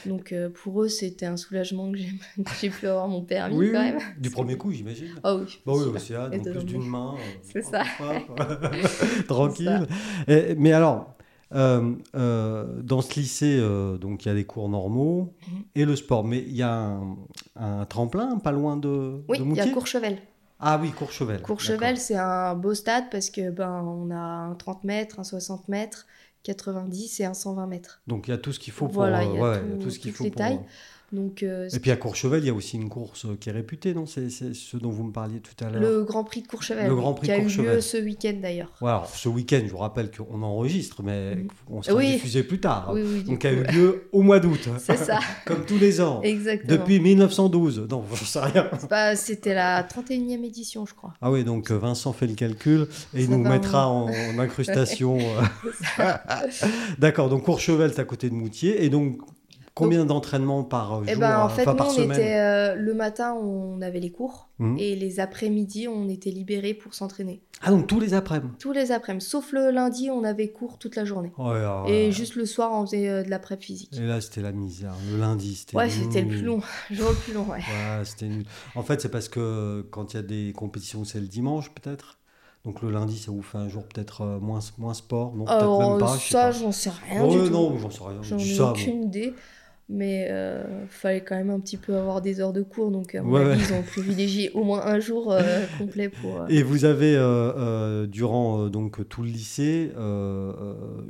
[0.06, 1.98] Donc euh, pour eux, c'était un soulagement que
[2.60, 3.98] j'ai pu avoir mon permis quand même.
[4.18, 5.08] Du premier coup, j'imagine.
[5.22, 5.60] Ah oui.
[5.66, 7.14] Bah oui, aussi, là, donc plus d'une main.
[7.14, 7.82] Euh, c'est ça.
[9.28, 9.86] Tranquille.
[10.56, 11.14] mais alors,
[11.54, 11.94] euh,
[12.82, 13.60] dans ce lycée,
[14.00, 15.62] donc il y a des cours normaux mhm.
[15.74, 16.98] et le sport, mais il y a
[17.56, 19.22] un, tremplin pas loin de.
[19.28, 20.18] Oui, il y a Courchevel.
[20.62, 21.40] Ah oui, Courchevel.
[21.40, 25.68] Courchevel, c'est un beau stade parce que ben on a un 30 mètres, un 60
[25.68, 26.06] mètres.
[26.42, 28.02] 90 et un 120 mètres.
[28.06, 29.90] Donc il y a tout ce qu'il faut pour voilà, il y a tout, tout,
[29.90, 30.60] ce qu'il faut les tailles.
[31.12, 33.94] Donc, euh, et puis à Courchevel, il y a aussi une course qui est réputée,
[33.94, 34.06] non?
[34.06, 35.82] C'est ce dont vous me parliez tout à l'heure.
[35.82, 36.86] Le Grand Prix de Courchevel.
[36.86, 38.72] Le Grand Prix qui a eu lieu ce week-end d'ailleurs.
[38.80, 41.48] Voilà, ce week-end, je vous rappelle qu'on enregistre, mais mm.
[41.68, 42.90] on sera diffusé plus tard.
[42.94, 44.68] Oui, oui, Donc, il a eu lieu au mois d'août.
[44.78, 45.18] C'est ça.
[45.46, 46.20] Comme tous les ans.
[46.22, 46.78] Exactement.
[46.78, 47.88] Depuis 1912.
[47.90, 48.70] Non, je sais rien.
[49.16, 51.14] C'était la 31e édition, je crois.
[51.20, 55.18] Ah oui, donc Vincent fait le calcul et il nous mettra en, incrustation.
[55.98, 56.12] Euh.
[56.98, 58.84] D'accord, donc Courchevel, c'est à côté de Moutier.
[58.84, 59.18] Et donc,
[59.80, 63.80] Combien d'entraînements par jour eh ben, en fait, nous, on était, euh, le matin, on
[63.82, 64.76] avait les cours mmh.
[64.78, 67.42] et les après-midi, on était libérés pour s'entraîner.
[67.62, 69.24] Ah, donc tous les après-midi Tous les après-midi.
[69.24, 71.32] Sauf le lundi, on avait cours toute la journée.
[71.88, 73.96] et juste le soir, on faisait euh, de l'après physique.
[73.96, 74.94] Et là, c'était la misère.
[75.10, 75.76] Le lundi, c'était.
[75.76, 76.60] Ouais, c'était le plus long.
[76.90, 77.60] le jour le plus long, ouais.
[78.04, 78.30] c'était
[78.74, 82.20] En fait, c'est parce que quand il y a des compétitions, c'est le dimanche, peut-être?
[82.64, 85.34] Donc le lundi, ça vous fait un jour peut-être euh, moins, moins sport?
[85.34, 86.18] Non, peut-être même pas.
[86.18, 87.26] Ça, j'en sais rien.
[87.26, 87.50] du tout.
[87.50, 88.22] non, j'en sais rien.
[88.22, 89.34] J'en ai aucune idée
[89.90, 93.14] mais il euh, fallait quand même un petit peu avoir des heures de cours, donc
[93.14, 96.42] ils ont privilégié au moins un jour euh, complet pour.
[96.42, 97.16] Euh, Et vous avez
[98.08, 99.90] durant donc tout le lycée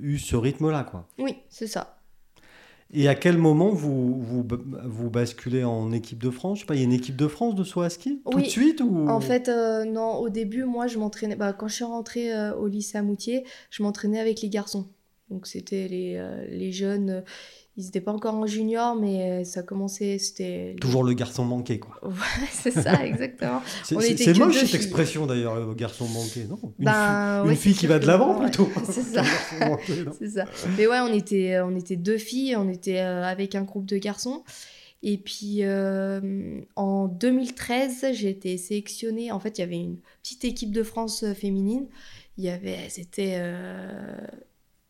[0.01, 1.07] eu ce rythme-là, quoi.
[1.19, 1.99] Oui, c'est ça.
[2.93, 4.45] Et à quel moment vous, vous,
[4.85, 6.59] vous basculez en équipe de France?
[6.59, 8.21] Je sais pas, il y a une équipe de France de saut à ski?
[8.29, 9.09] Tout de suite ou...
[9.09, 9.49] En fait,
[9.87, 10.15] non.
[10.15, 11.37] Au début, moi, je m'entraînais.
[11.37, 14.87] Bah, quand je suis rentrée au lycée à Moutier, je m'entraînais avec les garçons.
[15.29, 17.23] Donc c'était les, les jeunes
[17.81, 20.77] ils n'étaient pas encore en junior, mais ça commençait, c'était...
[20.81, 21.99] Toujours le garçon manqué, quoi.
[22.03, 23.63] Ouais, c'est ça, exactement.
[23.85, 26.59] c'est moche cette expression, d'ailleurs, le garçon manqué, non?
[26.79, 28.69] Une, ben, fille, une fille qui va de l'avant, plutôt.
[28.85, 29.23] c'est ça.
[30.19, 30.45] c'est ça.
[30.77, 33.99] Mais ouais, on était, on était deux filles, on était euh, avec un groupe de
[33.99, 34.45] garçons.
[35.03, 39.33] Et puis euh, en 2013, j'ai été sélectionnée.
[39.33, 41.87] En fait, il y avait une petite équipe de France euh, féminine.
[42.37, 43.43] Il y avait, c'était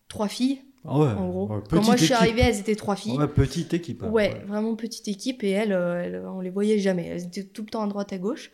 [0.08, 1.62] trois filles ah ouais, en gros.
[1.68, 3.18] Quand moi je suis arrivée, elles étaient trois filles.
[3.18, 4.02] Ouais, petite équipe.
[4.02, 4.08] Hein.
[4.08, 5.44] Ouais, vraiment petite équipe.
[5.44, 7.06] Et elles, euh, elles, on les voyait jamais.
[7.06, 8.50] Elles étaient tout le temps à droite, à gauche.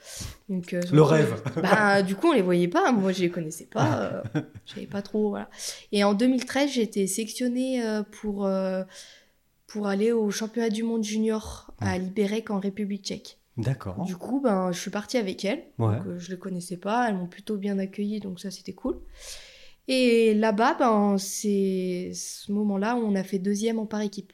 [0.49, 1.41] Donc, euh, le rêve.
[1.63, 2.91] Bah, du coup, on les voyait pas.
[2.93, 4.23] Moi, je les connaissais pas.
[4.35, 5.31] Euh, je savais pas trop.
[5.31, 5.49] Voilà.
[5.93, 8.49] Et en 2013, j'ai été sélectionnée pour,
[9.67, 13.39] pour aller au championnat du monde junior à Libérec en République tchèque.
[13.57, 14.05] D'accord.
[14.05, 15.65] Du coup, ben, je suis partie avec elles.
[15.79, 15.97] Ouais.
[15.97, 17.09] Donc, euh, je les connaissais pas.
[17.09, 18.99] Elles m'ont plutôt bien accueillie, donc ça, c'était cool.
[19.89, 24.33] Et là-bas, ben, c'est ce moment-là où on a fait deuxième en par équipe.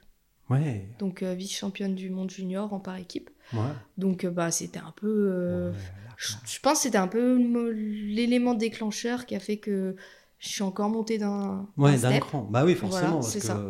[0.50, 0.86] Ouais.
[0.98, 3.30] Donc, euh, vice-championne du monde junior en par équipe.
[3.52, 3.60] Ouais.
[3.98, 5.08] Donc, euh, bah, c'était un peu.
[5.32, 5.76] euh, Ouais,
[6.16, 7.36] je, je pense que c'était un peu
[7.72, 9.96] l'élément déclencheur qui a fait que
[10.38, 12.48] je suis encore montée d'un Ouais, d'un cran.
[12.50, 13.60] Bah oui, forcément, Voilà, parce c'est que ça.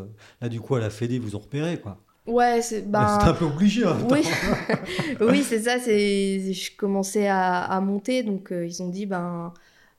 [0.40, 2.00] là, du coup, à la Fédé, vous ont repéré, quoi.
[2.26, 2.82] Ouais, c'est.
[2.84, 3.98] C'était un peu obligé, hein.
[4.10, 4.22] Oui,
[5.20, 5.78] oui c'est ça.
[5.78, 9.52] Je commençais à, à monter, donc euh, ils ont dit ben,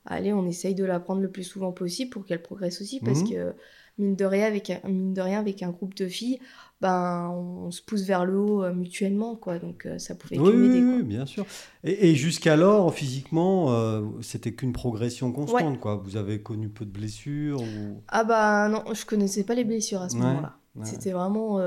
[0.06, 3.22] allez, on essaye de la prendre le plus souvent possible pour qu'elle progresse aussi, parce
[3.22, 3.30] Mhm.
[3.30, 3.54] que
[3.98, 6.40] mine de rien, avec un, mine de rien, avec un groupe de filles,
[6.80, 9.58] ben, on, se pousse vers le haut euh, mutuellement, quoi.
[9.58, 11.46] Donc euh, ça pouvait que Oui, oui, m'aider, oui, bien sûr.
[11.84, 15.96] Et, et jusqu'alors, physiquement, euh, c'était qu'une progression constante, quoi.
[15.96, 18.02] Vous avez connu peu de blessures ou...
[18.08, 20.56] Ah bah non, je connaissais pas les blessures à ce Ouais, moment-là.
[20.76, 20.84] ouais.
[20.84, 21.60] C'était vraiment,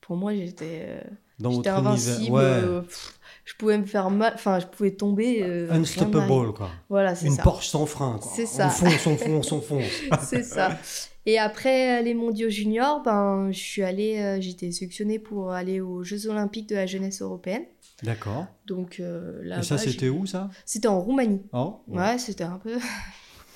[0.00, 1.02] pour moi, j'étais,
[1.38, 2.18] j'étais invincible.
[2.22, 2.32] univers.
[2.32, 2.82] Ouais.
[2.82, 3.17] pff,
[3.48, 5.42] je pouvais me faire mal, enfin, je pouvais tomber.
[5.42, 5.70] euh.
[5.72, 6.68] Unstoppable, quoi.
[6.90, 7.42] Voilà, c'est Une ça.
[7.42, 8.30] Porsche sans frein, quoi.
[8.34, 8.68] C'est On ça.
[8.68, 9.84] fonce, on fonce, on fonce.
[10.22, 10.76] c'est ça.
[11.24, 16.02] Et après les mondiaux juniors, ben, je suis allée, euh, j'étais sélectionnée pour aller aux
[16.04, 17.64] Jeux Olympiques de la jeunesse européenne.
[18.02, 18.46] D'accord.
[18.66, 20.50] Donc euh, là, Et ça, c'était où, ça?
[20.66, 21.42] C'était en Roumanie.
[21.52, 22.76] Oh, Ouais, c'était un peu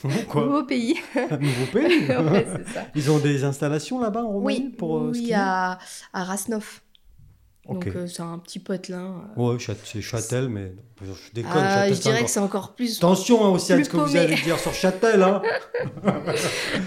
[0.28, 0.44] Quoi?
[0.46, 0.96] Nouveau pays.
[1.14, 2.87] Un nouveau pays ouais, c'est ça.
[2.94, 5.35] Ils ont des installations là-bas en Roumanie Oui, pour euh, oui, skier?
[5.37, 5.78] à,
[6.12, 6.82] à Rasnov.
[7.68, 9.22] Donc euh, c'est un petit potelin.
[9.38, 9.53] euh.
[9.55, 11.53] Ouais, c'est Châtel, mais je déconne.
[11.55, 12.98] Ah, Châtel, je dirais que c'est encore plus.
[12.98, 15.22] Attention hein, aussi à ce que vous allez dire sur Châtel.
[15.22, 15.40] Hein.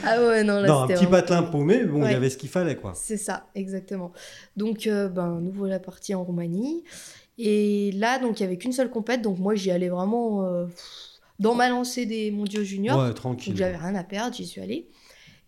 [0.03, 1.85] Ah ouais, non, là Non, un petit patelin paumé.
[1.85, 2.93] bon, il y avait ce qu'il fallait, quoi.
[2.95, 4.11] C'est ça, exactement.
[4.57, 6.83] Donc, euh, ben, nous voilà partis en Roumanie.
[7.38, 9.21] Et là, donc, il n'y avait qu'une seule compète.
[9.21, 10.65] Donc, moi, j'y allais vraiment euh,
[11.39, 12.99] dans ma lancée des mondiaux juniors.
[12.99, 13.55] Ouais, donc, tranquille.
[13.55, 14.88] j'avais rien à perdre, j'y suis allée.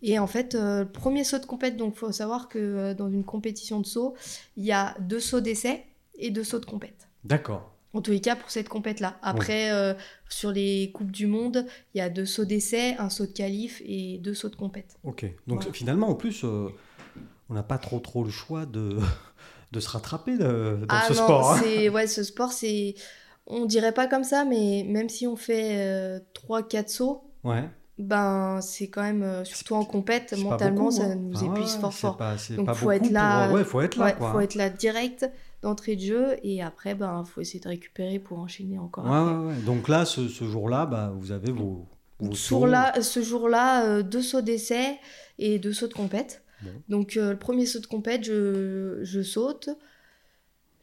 [0.02, 2.94] Et en fait, euh, le premier saut de compète, donc, il faut savoir que euh,
[2.94, 4.16] dans une compétition de saut,
[4.56, 5.86] il y a deux sauts d'essai
[6.20, 7.08] et deux sauts de compète.
[7.24, 7.74] D'accord.
[7.94, 9.18] En tous les cas, pour cette compète-là.
[9.24, 9.94] Après, euh,
[10.30, 13.82] sur les Coupes du Monde, il y a deux sauts d'essai, un saut de qualif
[13.86, 14.98] et deux sauts de compète.
[15.04, 15.24] Ok.
[15.48, 15.74] Donc Voilà.
[15.74, 19.00] finalement, en plus, on n'a pas trop trop le choix de,
[19.72, 21.52] de se rattraper de- dans ah ce non, sport.
[21.54, 21.88] hein.
[21.90, 22.94] ouais, ce sport, c'est
[23.48, 27.64] on dirait pas comme ça, mais même si on fait 3-4 sauts, Ouais.
[28.00, 31.16] Ben c'est quand même euh, surtout en compète, mentalement beaucoup, ça hein.
[31.16, 32.18] nous épuise ouais, fort fort.
[32.18, 34.32] pas- Donc, faut être là, pour- Ouais, faut être là, Ouais, quoi.
[34.32, 35.30] faut être là direct
[35.64, 39.06] d'entrée de jeu et après ben faut essayer de récupérer pour enchaîner encore.
[39.06, 39.32] Ouais, après.
[39.34, 39.62] ouais, ouais.
[39.66, 41.88] Donc là, ce, ce jour-là, bah, vous avez vos,
[42.34, 42.66] sauts.
[42.68, 44.98] là, ce jour-là, euh, deux sauts d'essai
[45.40, 46.44] et deux sauts de compète.
[46.62, 46.70] Bon.
[46.90, 49.70] Donc euh, le premier saut de compète, je, je saute.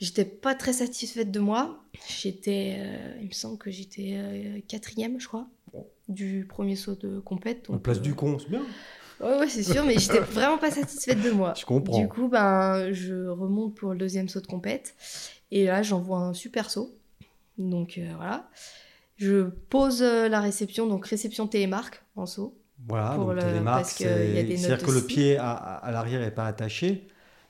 [0.01, 1.81] J'étais pas très satisfaite de moi.
[2.09, 5.47] J'étais, euh, il me semble que j'étais quatrième, je crois,
[6.09, 7.69] du premier saut de compète.
[7.71, 8.63] En Donc, place euh, du con, c'est bien.
[9.21, 11.55] Ouais, ouais, c'est sûr, mais j'étais vraiment pas satisfaite de moi.
[11.57, 11.99] Je comprends.
[11.99, 14.95] Du coup, ben, je remonte pour le deuxième saut de compète.
[15.51, 16.91] Et là, j'envoie un super saut.
[17.59, 18.49] Donc euh, voilà.
[19.17, 22.59] Je pose euh, la réception, donc réception télémarque en saut.
[22.89, 25.37] Voilà, pour donc le- télémarque, parce qu'il y a des c'est-à-dire notes que le pied
[25.39, 27.07] à, à l'arrière n'est pas attaché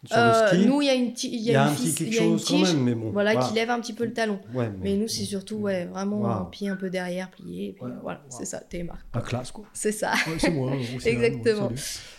[0.07, 0.67] sur Euh, le ski.
[0.67, 2.59] nous, il y a une il y a, un une petit fisse- quelque chose quand
[2.59, 3.11] même, mais bon.
[3.11, 4.39] voilà, qui lève un petit peu le talon.
[4.55, 7.69] Ouais, Mais nous, c'est surtout ouais, vraiment un pied un peu derrière, plié.
[7.69, 9.05] et puis Voilà, c'est ça, télémarque.
[9.15, 9.65] La classe, quoi.
[9.73, 10.13] C'est ça.
[10.39, 10.73] C'est moi.
[11.05, 11.71] Exactement.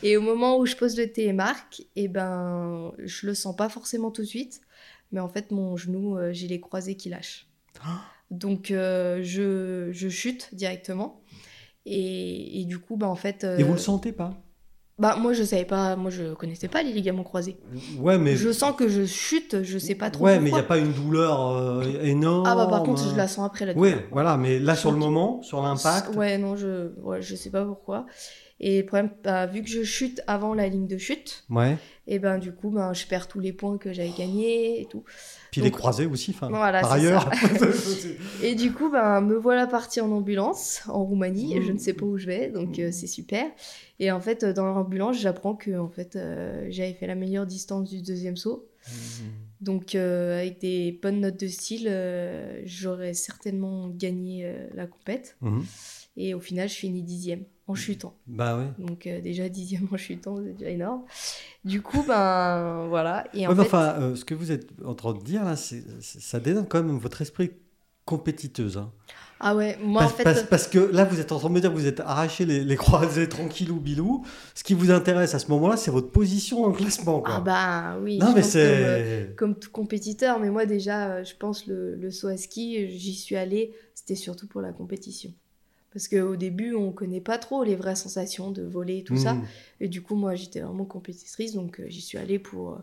[0.04, 4.12] Et au moment où je pose le télémarque, et ben, je le sens pas forcément
[4.12, 4.62] tout de suite,
[5.12, 7.48] mais en fait, mon genou, euh, j'ai les croisés qui lâchent.
[8.32, 11.22] Donc, euh, je, je chute directement.
[11.86, 13.44] Et, et du coup, bah, en fait.
[13.44, 14.42] Et vous le sentez pas?
[14.98, 17.58] Bah, moi, je savais pas, moi, je connaissais pas les ligaments croisés.
[18.00, 18.36] Ouais, mais.
[18.36, 20.78] Je sens que je chute, je sais pas trop Ouais, mais il n'y a pas
[20.78, 22.46] une douleur euh, énorme.
[22.48, 24.00] Ah bah par contre, je la sens après la douleur.
[24.12, 26.16] voilà, mais là, sur le moment, sur l'impact.
[26.16, 28.06] Ouais, non, je, ouais, je sais pas pourquoi.
[28.62, 31.78] Et le problème, bah, vu que je chute avant la ligne de chute, Ouais.
[32.08, 35.04] Et ben du coup, ben, je perds tous les points que j'avais gagnés et tout.
[35.52, 37.32] Puis les croisés aussi, Voilà, par ailleurs.
[38.44, 41.60] Et du coup, ben, me voilà partie en ambulance en Roumanie.
[41.60, 41.64] Mmh.
[41.64, 43.46] Je ne sais pas où je vais, donc euh, c'est super.
[44.00, 47.90] Et en fait, dans l'ambulance, j'apprends que en fait, euh, j'avais fait la meilleure distance
[47.90, 48.70] du deuxième saut.
[49.62, 51.90] Donc, euh, avec des bonnes notes de style,
[52.66, 55.38] j'aurais certainement gagné la compète.
[55.42, 55.66] Mhm.
[56.18, 58.16] Et au final, je finis dixième en chutant.
[58.28, 58.68] Bah ouais.
[58.86, 61.04] Donc euh, déjà dixième en chutant, c'est déjà énorme.
[61.64, 63.26] Du coup, ben voilà.
[63.34, 65.44] Et en Ouais, mais fait, enfin, euh, ce que vous êtes en train de dire
[65.44, 67.52] là, ça dénote quand même votre esprit
[68.06, 68.78] compétiteuse.
[68.78, 68.92] hein.
[69.40, 71.56] ah ouais, moi parce, en fait, parce- parce que là, vous êtes en train de
[71.56, 74.24] me dire que vous êtes arraché les, les croisés tranquillou bilou.
[74.54, 77.20] Ce qui vous intéresse à ce moment-là, c'est votre position dans le classement.
[77.22, 77.36] Quoi.
[77.38, 78.20] ah bah oui.
[78.20, 79.36] non, mais comme, euh, c'est.
[79.36, 83.16] comme tout compétiteur, mais moi déjà, euh, je pense le, le saut à ski, j'y
[83.16, 85.32] suis allée, c'était surtout pour la compétition.
[85.96, 89.36] Parce qu'au début, on connaît pas trop les vraies sensations de voler et tout ça.
[89.36, 89.46] Mhm.
[89.80, 92.78] Et du coup, moi, j'étais vraiment compétitrice, donc euh, j'y suis allée pour, euh,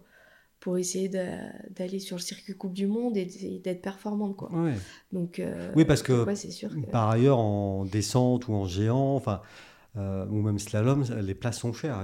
[0.60, 3.26] pour essayer d'aller sur le circuit Coupe du Monde et
[3.62, 4.36] d'être performante.
[4.36, 4.50] Quoi.
[4.50, 4.74] Ouais.
[5.12, 8.64] Donc, euh, Oui, parce que ouais, c'est sûr que- par ailleurs, en descente ou en
[8.64, 9.42] géant, enfin,
[9.96, 12.02] euh, ou même slalom, les places sont chères.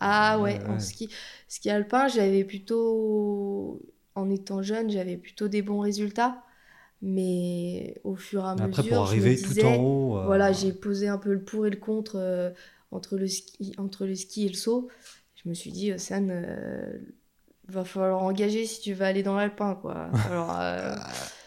[0.00, 0.66] Ah ouais, ouais.
[0.70, 1.10] en ski,
[1.48, 3.82] ski alpin, j'avais plutôt,
[4.14, 6.42] en étant jeune, j'avais plutôt des bons résultats.
[7.02, 10.18] Mais au fur et à mesure, Après, pour je me arriver tout disais, en haut.
[10.18, 12.50] euh, Voilà, j'ai posé un peu le pour et le contre euh,
[12.90, 14.88] entre, le ski, entre le ski et le saut.
[15.34, 16.98] Je me suis dit, Océane, euh,
[17.68, 20.10] va falloir engager si tu veux aller dans l'alpin, quoi.
[20.30, 20.94] Euh,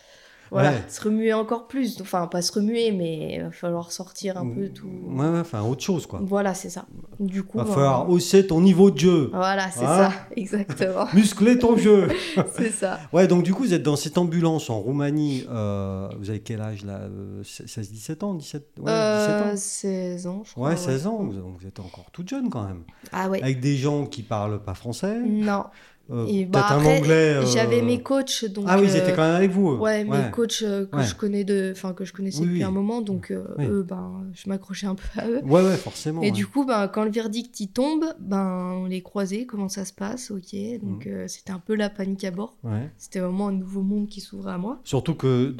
[0.52, 0.84] voilà, Ouais.
[0.88, 2.00] se remuer encore plus.
[2.02, 4.88] Enfin, pas se remuer, mais il va falloir sortir un peu tout.
[5.08, 6.20] Ouais, ouais, enfin, autre chose, quoi.
[6.24, 6.86] Voilà, c'est ça.
[7.20, 9.30] Du coup, Va ben, falloir hausser ton niveau de jeu.
[9.34, 11.06] voilà, c'est Hein ça, exactement.
[11.14, 12.08] Muscler ton jeu.
[12.56, 13.00] c'est ça.
[13.14, 15.46] Ouais, donc du coup, vous êtes dans cette ambulance en Roumanie.
[15.50, 20.42] euh, vous avez quel âge là euh, 16-17 ans 17, ouais, Euh, 17 16 ans,
[20.46, 20.70] je ans crois.
[20.70, 21.18] Ouais, 16 ans.
[21.24, 22.84] Vous, vous êtes encore toute jeune quand même.
[23.12, 23.42] Ah ouais.
[23.44, 25.20] Avec des gens qui parlent pas français.
[25.26, 25.66] Non.
[26.12, 28.66] Euh, Et bah, après, euh, J'avais mes coachs, donc.
[28.68, 29.76] Ah oui, ils euh, étaient quand même avec vous.
[29.76, 31.04] Ouais, mes coachs euh, que Ouais.
[31.04, 32.64] je connais de, que je connaissais Oui, depuis oui.
[32.64, 33.66] un moment, donc Oui.
[33.66, 35.42] eux, ben, je m'accrochais un peu à eux.
[35.44, 36.22] Ouais, ouais, forcément.
[36.22, 39.86] Et du coup, ben, quand le verdict y tombe, ben, on les croisait, comment ça
[39.86, 40.56] se passe, ok.
[40.84, 42.56] Donc euh, c'était un peu la panique à bord.
[42.98, 44.80] C'était vraiment un nouveau monde qui s'ouvrait à moi.
[44.84, 45.56] Surtout que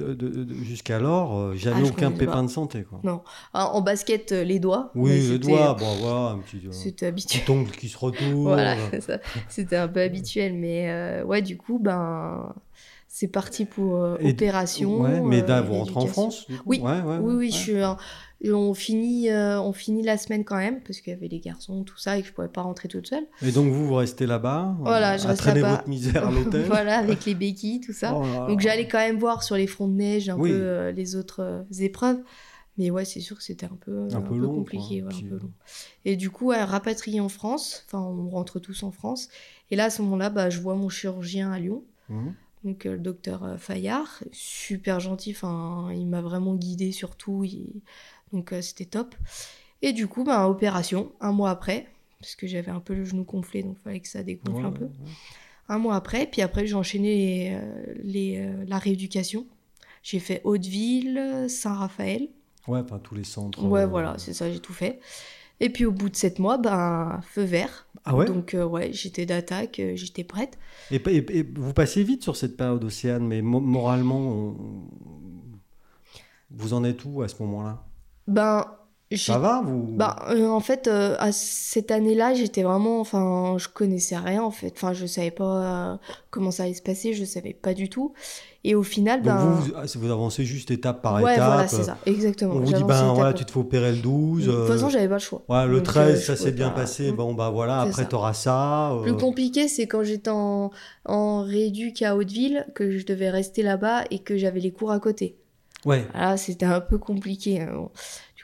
[0.64, 2.42] jusqu'alors, jamais Ah, aucun pépin pas.
[2.44, 2.84] de santé.
[2.84, 3.00] Quoi.
[3.04, 3.22] Non.
[3.54, 4.92] Ah, en basket, les doigts.
[4.96, 8.34] Oui, le c'était- doigt, bon, voilà, un petit, C'était petit ongle qui se retourne.
[8.44, 8.76] Voilà,
[9.48, 10.00] c'était un peu
[10.54, 12.54] mais euh, ouais, du coup, ben,
[13.08, 15.02] c'est parti pour euh, Et- opération.
[15.02, 16.06] Ouais, mais euh, là, vous rentrez en.
[16.08, 17.74] France du coup Oui, ouais, ouais, Oui, oui, je suis.
[18.54, 21.84] on finit, euh, on finit la semaine quand même parce qu'il y avait les garçons,
[21.84, 23.26] tout ça, et que je pouvais pas rentrer toute seule.
[23.42, 25.72] Et donc vous, vous restez là-bas Voilà, euh, je reste là-bas.
[25.72, 26.64] votre misère à l'hôtel.
[26.68, 28.14] voilà, avec les béquilles, tout ça.
[28.16, 28.48] Oh là là.
[28.48, 30.52] Donc j'allais quand même voir sur les fronts de neige un Oui.
[30.52, 32.20] peu euh, les autres euh, épreuves.
[32.80, 35.10] Mais ouais, c'est sûr que c'était un peu, Un peu long, compliqué, quoi.
[35.10, 35.52] ouais, un peu euh, long.
[36.06, 39.30] Et du coup, ouais, rapatrié en France, enfin on rentre tous en France.
[39.70, 42.34] Et là, à ce moment-là, bah, je vois mon chirurgien à Lyon, Mhm.
[42.64, 47.44] donc euh, le docteur euh, Fayard, super gentil, enfin il m'a vraiment guidé sur tout,
[47.44, 47.82] il-
[48.34, 49.14] donc euh, c'était top.
[49.82, 51.88] Et du coup, bah, opération, un mois après,
[52.20, 54.66] parce que j'avais un peu le genou gonflé, donc il fallait que ça dégonfle Ouais,
[54.66, 54.88] un peu
[55.70, 56.26] un mois après.
[56.28, 57.58] Puis après, j'ai enchaîné
[58.04, 59.46] les, les, la rééducation.
[60.04, 62.30] J'ai fait Hauteville, Saint-Raphaël.
[62.70, 63.64] Ouais, enfin tous les centres.
[63.64, 65.00] Ouais, euh, voilà, c'est ça, j'ai tout fait.
[65.60, 67.88] Et puis au bout de sept mois, ben, feu vert.
[68.06, 68.26] Ah ouais?
[68.26, 70.58] Donc, euh, ouais, j'étais d'attaque, euh, j'étais prête.
[70.92, 74.56] et, et- et vous passez vite sur cette période océane, mais mo- moralement, on-
[76.52, 77.86] vous en êtes où à ce moment-là?
[78.28, 78.66] Ben,
[79.16, 83.68] Ça va vous Ben, euh, en fait, euh, à cette année-là, j'étais vraiment, enfin, je
[83.68, 84.72] connaissais rien en fait.
[84.76, 85.98] Enfin, je savais pas euh,
[86.30, 88.14] comment ça allait se passer, je savais pas du tout.
[88.64, 91.48] Et au final, Donc ben, vous, vous, vous avancez juste étape par ouais, étape.
[91.48, 92.54] voilà, c'est ça, exactement.
[92.56, 94.46] On vous dit, ben voilà, tu te fais opérer le 12.
[94.46, 95.42] De toute façon, j'avais pas le choix.
[95.50, 97.12] ouais, le Donc, 13, euh, ça s'est bien pas- passé.
[97.12, 97.16] Mm.
[97.16, 98.06] Bon, bah voilà, après, ça.
[98.06, 98.96] t'auras ça.
[99.02, 100.70] Plus compliqué, c'est quand j'étais en,
[101.06, 105.00] en rééduc à Hauteville, que je devais rester là-bas et que j'avais les cours à
[105.00, 105.38] côté.
[105.86, 107.62] Ouais, Là, c'était un peu compliqué.
[107.62, 107.70] hein.
[107.74, 107.90] Bon,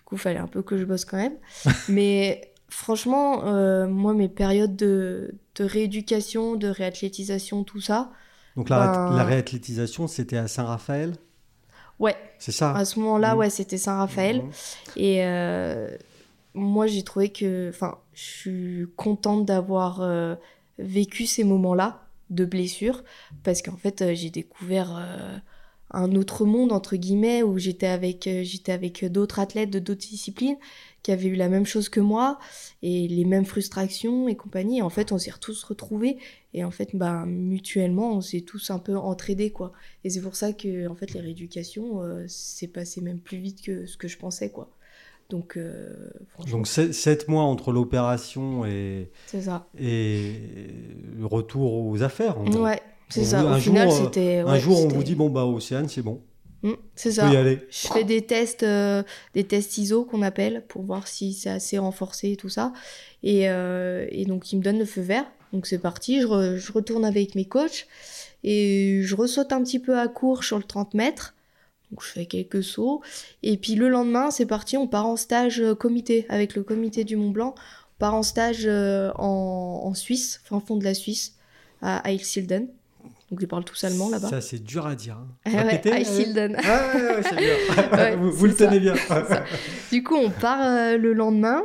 [0.05, 1.35] coup, il fallait un peu que je bosse quand même.
[1.89, 8.11] Mais franchement, euh, moi, mes périodes de, de rééducation, de réathlétisation, tout ça,
[8.55, 11.15] donc la, Ben- la réathlétisation, c'était à Saint-Raphaël?
[11.99, 12.71] Ouais, C'est ça?
[12.73, 13.39] À ce moment-là, Mhm.
[13.39, 14.37] ouais, c'était Saint-Raphaël.
[14.43, 14.51] Mhm.
[14.97, 15.97] Et euh,
[16.53, 20.35] moi, j'ai trouvé que, enfin, je suis contente d'avoir euh,
[20.79, 23.03] vécu ces moments-là de blessure,
[23.43, 24.97] parce qu'en fait, j'ai découvert
[25.95, 30.07] un autre monde entre guillemets où j'étais avec, euh, j'étais avec d'autres athlètes de d'autres
[30.07, 30.57] disciplines
[31.01, 32.37] qui avaient eu la même chose que moi
[32.81, 34.79] et les mêmes frustrations et compagnie.
[34.79, 36.17] Et en fait, on s'est tous retrouvés
[36.53, 39.71] et en fait, bah, mutuellement, on s'est tous un peu entraidés quoi.
[40.03, 43.61] Et c'est pour ça que en fait, les rééducations, euh, c'est passé même plus vite
[43.61, 44.69] que ce que je pensais quoi.
[45.29, 46.11] Donc, euh,
[46.51, 49.09] Donc 7 mois entre l'opération et,
[49.79, 50.33] et
[51.17, 52.37] le retour aux affaires.
[52.37, 52.45] en.
[52.61, 53.41] Ouais, c'est ça.
[53.43, 54.37] vous- Au un final, jour, euh, c'était.
[54.39, 56.21] Un jour, on vous dit, bon, bah, Océane, c'est bon,
[56.63, 57.31] Mm, c'est ça.
[57.31, 57.59] y aller.
[57.69, 61.77] Je fais des tests, euh, des tests ISO qu'on appelle pour voir si c'est assez
[61.77, 62.73] renforcé et tout ça.
[63.23, 65.25] Et, euh, et donc, ils me donnent le feu vert.
[65.53, 66.21] Donc, c'est parti.
[66.21, 67.87] Je, re- je retourne avec mes coachs
[68.43, 71.35] et je ressaute un petit peu à court sur le 30 mètres.
[71.91, 73.01] Donc, je fais quelques sauts.
[73.43, 74.75] Et puis, le lendemain, c'est parti.
[74.75, 77.53] On part en stage comité avec le comité du Mont Blanc.
[77.57, 81.35] On part en stage en, en Suisse, fin fond de la Suisse,
[81.83, 82.67] à Eichsilden.
[83.31, 84.29] Donc, ils parlent tous allemand là-bas.
[84.29, 85.17] Ça, c'est dur à dire.
[85.17, 85.27] hein.
[85.57, 85.91] Ah Répétez.
[85.91, 88.15] Ah ouais, ouais, c'est bien.
[88.17, 88.67] Vous vous le ça.
[88.67, 88.93] tenez bien.
[89.91, 91.63] Du coup, on part euh, le lendemain.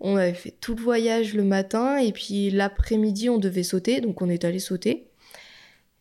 [0.00, 4.00] On avait fait tout le voyage le matin et puis l'après-midi, on devait sauter.
[4.00, 5.08] Donc, on est allé sauter.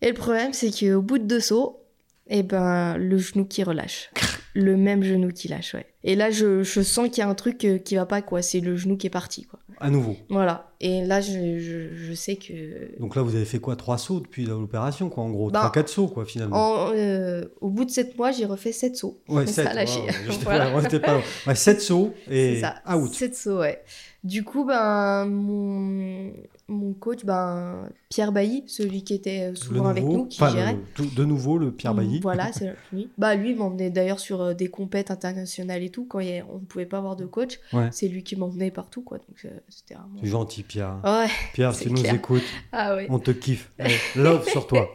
[0.01, 1.79] Et le problème, c'est qu'au bout de deux sauts,
[2.27, 4.09] eh ben, le genou qui relâche.
[4.55, 5.87] Le même genou qui lâche, ouais.
[6.05, 8.41] Et là, je, je sens qu'il y a un truc euh, qui va pas, quoi.
[8.41, 9.59] C'est le genou qui est parti, quoi.
[9.79, 10.15] À nouveau.
[10.29, 10.71] Voilà.
[10.81, 12.99] Et là, je, je, je sais que.
[12.99, 13.75] Donc là, vous avez fait quoi?
[13.75, 15.49] Trois sauts depuis l'opération, quoi, en gros?
[15.49, 16.55] Ben, Trois, quatre sauts, quoi, finalement.
[16.87, 19.19] En, euh, au bout de 7 mois, j'ai refait 7 sauts.
[19.29, 19.73] Ouais, sept.
[19.73, 20.01] lâché.
[20.43, 20.69] Voilà.
[20.99, 21.21] pas-.
[21.47, 22.75] Ouais, sept sauts et ça.
[22.93, 23.13] out.
[23.13, 23.81] 7 sauts, ouais.
[24.23, 26.31] Du coup, ben, mon,
[26.69, 30.77] mon coach, ben, Pierre Bailly, celui qui était Le souvent avec nous, qui le- gérait.
[30.95, 32.19] tout- de nouveau, le Pierre Bailly.
[32.21, 33.09] Voilà, c'est lui.
[33.17, 36.59] Bah, lui, il m'emmenait d'ailleurs sur euh, des compètes internationales et tout, quand il on
[36.59, 37.59] ne pouvait pas avoir de coach.
[37.73, 37.89] Ouais.
[37.91, 39.17] C'est lui qui m'emmenait partout, quoi.
[39.17, 40.15] Donc, euh, c'était vraiment.
[40.21, 40.99] C'est gentil, Pierre.
[41.03, 43.07] Ouais, Pierre, si tu nous écoutes, ah ouais.
[43.09, 43.71] on te kiffe.
[43.77, 44.89] Allez, love sur toi.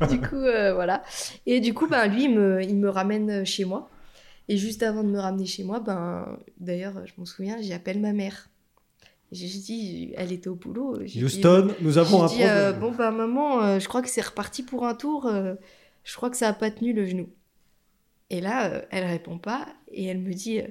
[0.10, 1.02] du coup, euh, voilà.
[1.46, 3.88] Et du coup, ben, lui, il me, il me ramène chez moi.
[4.48, 6.26] Et juste avant de me ramener chez moi, ben,
[6.58, 8.48] d'ailleurs, je m'en souviens, j'appelle ma mère.
[9.32, 10.98] J'ai dit, elle était au boulot.
[11.02, 12.80] j'ai dit, Houston, nous avons un dit, euh, problème.
[12.80, 15.26] bon, bah, maman, euh, je crois que c'est reparti pour un tour.
[15.26, 15.54] euh,
[16.02, 17.28] je crois que ça a pas tenu le genou.
[18.30, 19.68] Et là, euh, elle répond pas.
[19.92, 20.66] Et elle me dit, euh,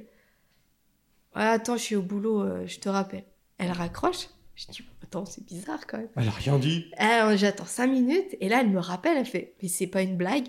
[1.35, 3.23] Ouais, attends, je suis au boulot, euh, je te rappelle.
[3.59, 4.27] Elle raccroche.
[4.55, 6.09] Je dis, attends, c'est bizarre quand même.
[6.17, 6.85] Elle a rien dit.
[6.97, 10.17] Alors, j'attends 5 minutes et là elle me rappelle, elle fait Mais c'est pas une
[10.17, 10.47] blague?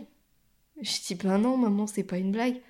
[0.81, 2.61] Je dis Ben non, maman, c'est pas une blague.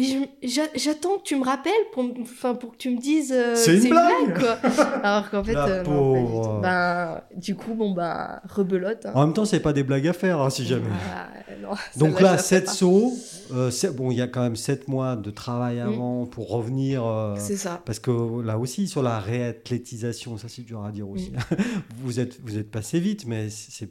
[0.00, 0.28] Mais
[0.76, 3.76] j'attends que tu me rappelles pour, m- enfin, pour que tu me dises euh, C'est
[3.76, 4.58] une blague quoi.
[5.02, 6.60] Alors qu'en fait, euh, non.
[6.60, 9.06] Ben, du coup, bon, ben, rebelote.
[9.06, 9.12] hein.
[9.14, 10.88] En même temps, c'est pas des blagues à faire, hein, si jamais.
[11.14, 11.28] Ah,
[11.62, 12.72] non, Donc là, je la fais 7 pas.
[12.72, 13.12] sauts.
[13.52, 17.04] euh, bon, il y a quand même 7 mois de travail avant pour revenir.
[17.36, 17.80] C'est ça.
[17.84, 21.32] parce que là aussi, sur la réathlétisation, ça c'est dur à dire aussi.
[22.02, 23.48] vous, êtes, vous êtes passé vite, mais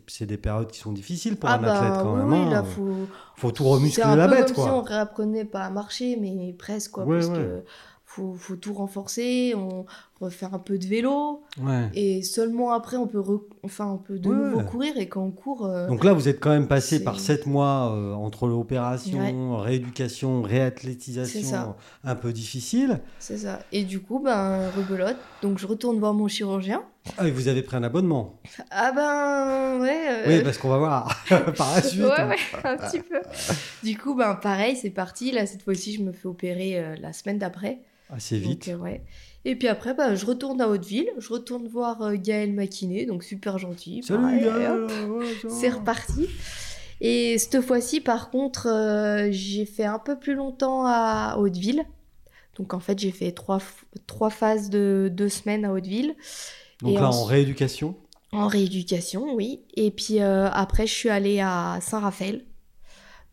[0.08, 2.46] c'est des périodes qui sont difficiles pour ah, un athlète ben, quand oui, même.
[2.46, 2.66] oui, là, hein.
[2.76, 3.08] faut.
[3.40, 4.90] Faut tout remuscler C'est un la peu bête, comme si on quoi.
[4.90, 7.06] réapprenait pas à marcher, mais presque, quoi.
[7.06, 7.36] Ouais, parce ouais.
[7.38, 7.64] que
[8.06, 9.86] faut, faut tout renforcer, on
[10.22, 11.44] refait un peu de vélo.
[11.62, 11.90] Ouais.
[11.94, 13.24] Et seulement après, on peut,
[13.64, 14.36] enfin, on peut de Ouais.
[14.36, 14.98] nouveau courir.
[14.98, 17.94] Et quand on court, euh, Donc là, vous êtes quand même passé par 7 mois
[17.96, 23.00] euh, entre l'opération, rééducation, réathlétisation un peu difficile.
[23.20, 23.60] c'est ça.
[23.72, 25.18] Et du coup, ben, rebelote.
[25.42, 26.84] Donc, je retourne voir mon chirurgien.
[27.18, 28.36] Ah, et vous avez pris un abonnement.
[28.72, 30.02] Ah ben, ouais.
[30.10, 31.16] euh, Oui, parce qu'on va voir
[31.58, 32.02] par la suite.
[32.04, 32.30] ouais, hein.
[32.30, 33.20] ouais, un petit peu.
[33.84, 35.32] Du coup, ben, pareil, c'est parti.
[35.32, 37.80] Là, cette fois-ci, je me fais opérer la semaine d'après.
[38.12, 38.70] Assez vite.
[38.70, 39.02] Donc, ouais.
[39.46, 41.10] Et puis après, ben, je retourne à Hauteville.
[41.18, 44.04] Je retourne voir euh, Gaël Maquinet, donc super gentil.
[44.04, 44.46] Salut,
[45.50, 46.28] C'est reparti.
[47.02, 51.86] Et cette fois-ci, par contre, euh, j'ai fait un peu plus longtemps à Hauteville.
[52.58, 53.60] Donc en fait, j'ai fait trois,
[54.06, 56.16] trois phases de deux semaines à Hauteville.
[56.82, 57.96] Donc Et là, en rééducation?
[58.34, 59.62] En rééducation, oui.
[59.76, 62.44] Et puis euh, après, je suis allée à Saint-Raphaël.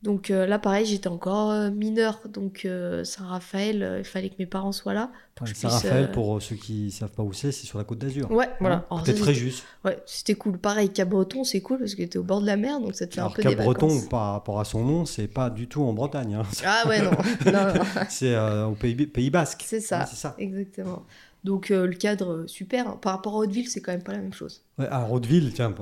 [0.07, 2.21] Donc euh, là, pareil, j'étais encore euh, mineure.
[2.33, 5.11] Donc euh, Saint-Raphaël, euh, il fallait que mes parents soient là.
[5.45, 8.31] Saint-Raphaël, pour ceux qui savent pas où c'est, c'est sur la côte d'Azur.
[8.31, 8.87] Ouais, voilà.
[8.91, 9.51] Hein Peut-être Fréjus.
[9.51, 10.59] c'était- Ouais, c'était cool.
[10.59, 13.15] Pareil, Cap-Breton, c'est cool parce que t'es au bord de la mer, donc ça te
[13.15, 14.09] fait un Alors peu des Cap-Breton, vacances.
[14.09, 16.35] par rapport à son nom, c'est pas du tout en Bretagne.
[16.37, 16.43] hein.
[16.65, 17.11] Ah ouais, non.
[17.53, 17.85] non, non.
[18.09, 19.65] C'est au Pays, Pays Basque.
[19.67, 20.01] C'est ça.
[20.01, 20.35] Ouais, ça.
[20.39, 21.03] Exactement.
[21.45, 22.89] Donc euh, le cadre, super.
[22.89, 22.99] hein.
[23.03, 24.63] Par rapport à Hauteville, c'est quand même pas la même chose.
[24.79, 25.73] Ouais, alors Hauteville, tiens,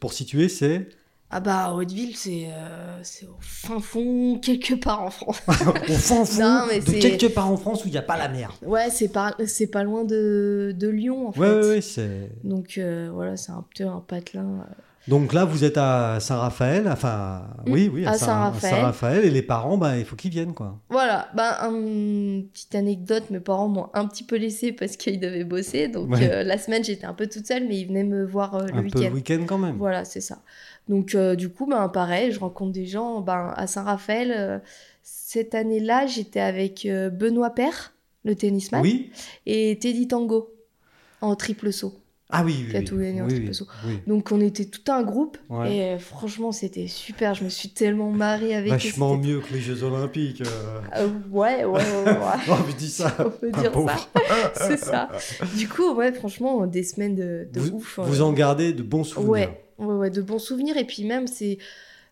[0.00, 0.88] pour situer, c'est
[1.30, 5.42] Ah bah Hauteville, c'est euh, c'est au fin fond, quelque part en France.
[5.48, 8.16] au fin fond Non, mais de quelque part en France où il n'y a pas
[8.16, 8.54] la mer.
[8.64, 9.36] ouais, c'est pas,
[9.72, 11.40] pas loin de, de Lyon en fait.
[11.40, 12.30] Ouais, ouais, c'est.
[12.44, 14.60] Donc euh, voilà, c'est un peu un patelin.
[14.68, 14.72] euh.
[15.06, 18.74] Donc là, vous êtes à Saint-Raphaël, enfin, oui, oui, à, à Saint- Saint-Raphaël.
[18.74, 20.78] Saint-Raphaël, et les parents, bah, il faut qu'ils viennent, quoi.
[20.90, 25.44] Voilà, bah, une petite anecdote, mes parents m'ont un petit peu laissé parce qu'ils devaient
[25.44, 25.88] bosser.
[25.88, 26.30] Donc Ouais.
[26.30, 28.76] euh, la semaine, j'étais un peu toute seule, mais ils venaient me voir le Un
[28.76, 29.00] peu week-end.
[29.08, 29.76] le week-end quand même.
[29.78, 30.40] Voilà, c'est ça.
[30.88, 34.32] Donc, euh, du coup, ben, pareil, je rencontre des gens ben, à Saint-Raphaël.
[34.36, 34.58] euh,
[35.02, 37.92] cette année-là, j'étais avec euh, Benoît Père,
[38.24, 39.10] le tennisman, Oui
[39.46, 40.52] et Teddy Tango,
[41.20, 41.94] en triple saut.
[42.30, 42.70] Ah oui, oui.
[42.70, 43.66] Qui a tout gagné en oui, triple saut.
[44.06, 45.94] Donc, on était tout un groupe, Ouais.
[45.94, 47.34] et franchement, c'était super.
[47.34, 50.42] Je me suis tellement marrée avec eux, Vachement c'était- mieux que les Jeux Olympiques.
[51.30, 52.12] ouais, ouais, ouais, ouais.
[52.50, 53.14] Oh, mais dis ça.
[53.18, 53.90] On peut un dire pauvre.
[54.14, 54.52] ça.
[54.68, 55.08] C'est ça.
[55.56, 57.98] Du coup, ouais, franchement, des semaines de, de Vous, ouf.
[58.02, 59.30] vous en gardez de bons souvenirs.
[59.30, 60.76] Ouais, ouais, ouais, de bons souvenirs.
[60.76, 61.58] Et puis même, c'est...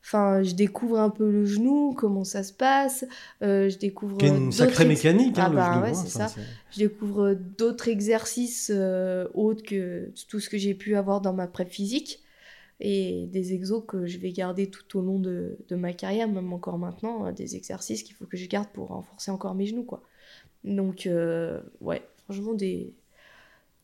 [0.03, 3.05] Enfin, je découvre un peu le genou, comment ça se passe.
[3.43, 5.91] euh, je découvre Qui une d'autres sacrée ex- mécanique, hein, Ah le bah genou, ouais,
[5.91, 6.27] hein, c'est ça.
[6.71, 11.49] Je découvre d'autres exercices euh, autres que tout ce que j'ai pu avoir dans ma
[11.49, 12.23] prep physique.
[12.79, 16.53] Et des exos que je vais garder tout au long de, de ma carrière, même
[16.53, 19.83] encore maintenant, euh, des exercices qu'il faut que je garde pour renforcer encore mes genoux,
[19.83, 20.03] quoi.
[20.63, 22.93] Donc, euh, ouais, franchement, des,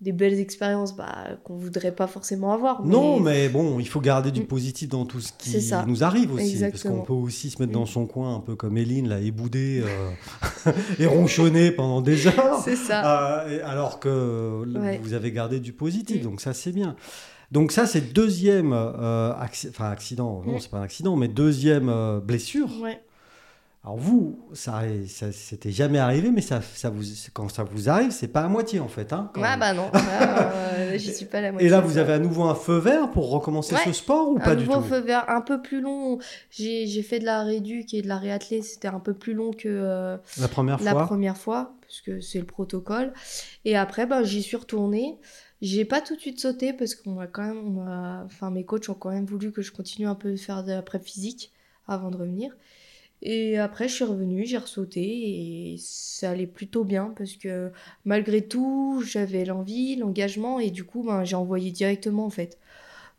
[0.03, 2.85] des belles expériences bah, qu'on voudrait pas forcément avoir.
[2.85, 4.46] Non, mais bon, il faut garder du Mm.
[4.46, 5.85] positif dans tout ce qui ça.
[5.87, 6.59] nous arrive aussi.
[6.61, 7.87] Parce qu'on peut aussi se mettre dans Mm.
[7.87, 9.83] son coin, un peu comme Eline, là, et bouder,
[10.67, 12.61] euh, et ronchonner pendant des heures.
[12.65, 13.44] C'est ça.
[13.46, 15.00] Euh, alors que Ouais.
[15.03, 16.25] vous avez gardé du positif, Mm.
[16.25, 16.96] donc ça c'est bien.
[17.53, 19.33] Donc ça c'est deuxième euh,
[19.79, 22.69] accident, non c'est pas un accident, mais deuxième euh, blessure.
[22.83, 23.00] Ouais.
[23.85, 27.02] Alors vous, ça, ça c'était jamais arrivé, mais ça, ça vous,
[27.33, 29.12] quand ça vous arrive, c'est pas à moitié en fait.
[29.12, 31.66] Hein, ah bah non, euh, j'y suis pas à la moitié.
[31.66, 34.54] Et là, vous avez à nouveau un feu vert pour recommencer ce sport ou pas
[34.54, 36.20] du tout Un nouveau feu vert, un peu plus long.
[36.50, 39.66] J'ai fait de la réduc et de la réathlée, c'était un peu plus long que
[39.66, 41.06] euh, la première la fois.
[41.06, 43.12] première fois, parce que c'est le protocole.
[43.64, 45.18] Et après, bah, j'y suis retournée.
[45.60, 48.94] J'ai pas tout de suite sauté parce qu'on a quand même, enfin mes coachs ont
[48.94, 51.52] quand même voulu que je continue un peu de faire de la prep physique
[51.88, 52.52] avant de revenir.
[53.25, 57.70] Et après, je suis revenue, j'ai ressauté et ça allait plutôt bien parce que
[58.04, 62.58] malgré tout, j'avais l'envie, l'engagement et du coup, ben, j'ai envoyé directement en fait.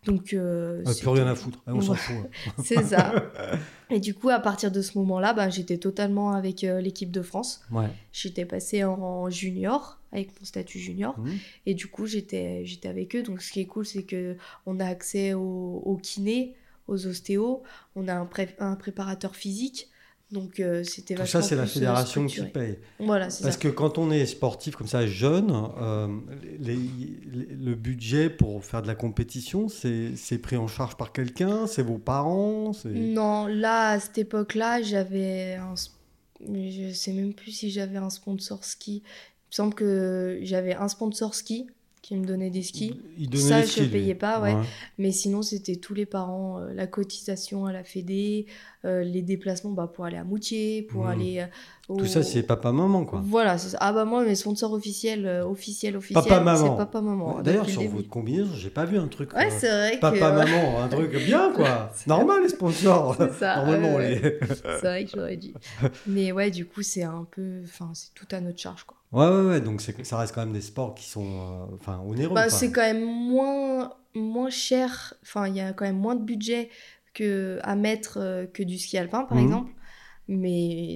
[0.05, 2.15] Donc, euh, plus rien à foutre, on s'en fout.
[2.17, 2.51] Hein.
[2.63, 3.31] c'est ça.
[3.89, 7.21] Et du coup, à partir de ce moment-là, ben, j'étais totalement avec euh, l'équipe de
[7.21, 7.61] France.
[7.71, 7.87] Ouais.
[8.11, 11.29] J'étais passée en, junior avec mon statut junior mmh.
[11.67, 13.23] et du coup, j'étais avec eux.
[13.23, 14.35] Donc, ce qui est cool, c'est que
[14.65, 16.55] on a accès au, au kiné,
[16.87, 17.63] aux ostéos,
[17.95, 18.29] on a un,
[18.59, 19.89] un préparateur physique.
[20.33, 22.79] Donc euh, c'était Tout ça, c'est la euh, fédération qui paye.
[22.99, 26.07] Voilà, Parce que quand on est sportif comme ça, jeune, euh,
[26.59, 31.99] le budget pour faire de la compétition, c'est pris en charge par quelqu'un C'est vos
[31.99, 35.75] parents Non, là, à cette époque-là, j'avais un...
[36.45, 39.03] Je sais même plus si j'avais un sponsor ski.
[39.05, 41.67] Il me semble que j'avais un sponsor ski
[42.03, 42.99] qui me donnait des skis.
[43.35, 44.55] Ça, je ne payais pas, ouais.
[44.97, 48.45] Mais sinon, c'était tous les parents, euh, la cotisation à la Fédé,
[48.83, 51.07] euh, les déplacements bah, pour aller à Moutier, pour mmh.
[51.07, 51.39] aller.
[51.39, 53.21] Euh, Tout ça, c'est papa-maman, quoi.
[53.23, 53.77] Voilà, ça.
[53.79, 56.71] Ah bah moi, mes sponsors officiels, officiels, officiels, papa-maman.
[56.71, 57.41] c'est papa-maman.
[57.41, 59.33] D'ailleurs, sur votre combinaison, j'ai pas vu un truc.
[59.33, 61.89] Ouais, c'est vrai Papa-maman, un truc bien, quoi.
[62.07, 63.15] Normal, les sponsors.
[63.17, 63.55] C'est ça.
[63.55, 64.19] Normalement, les...
[64.19, 65.53] c'est vrai que j'aurais dit.
[66.07, 67.61] Mais ouais, du coup, c'est un peu.
[67.63, 68.97] Enfin, c'est tout à notre charge, quoi.
[69.13, 69.61] Ouais, ouais, ouais.
[69.61, 72.33] Donc ça reste quand même des sports qui sont euh, enfin, onéreux.
[72.33, 75.13] Bah, c'est quand même moins, moins cher.
[75.21, 76.69] Enfin, il y a quand même moins de budget
[77.13, 79.43] que, à mettre euh, que du ski alpin, par mhm.
[79.43, 79.71] exemple.
[80.29, 80.95] Mais,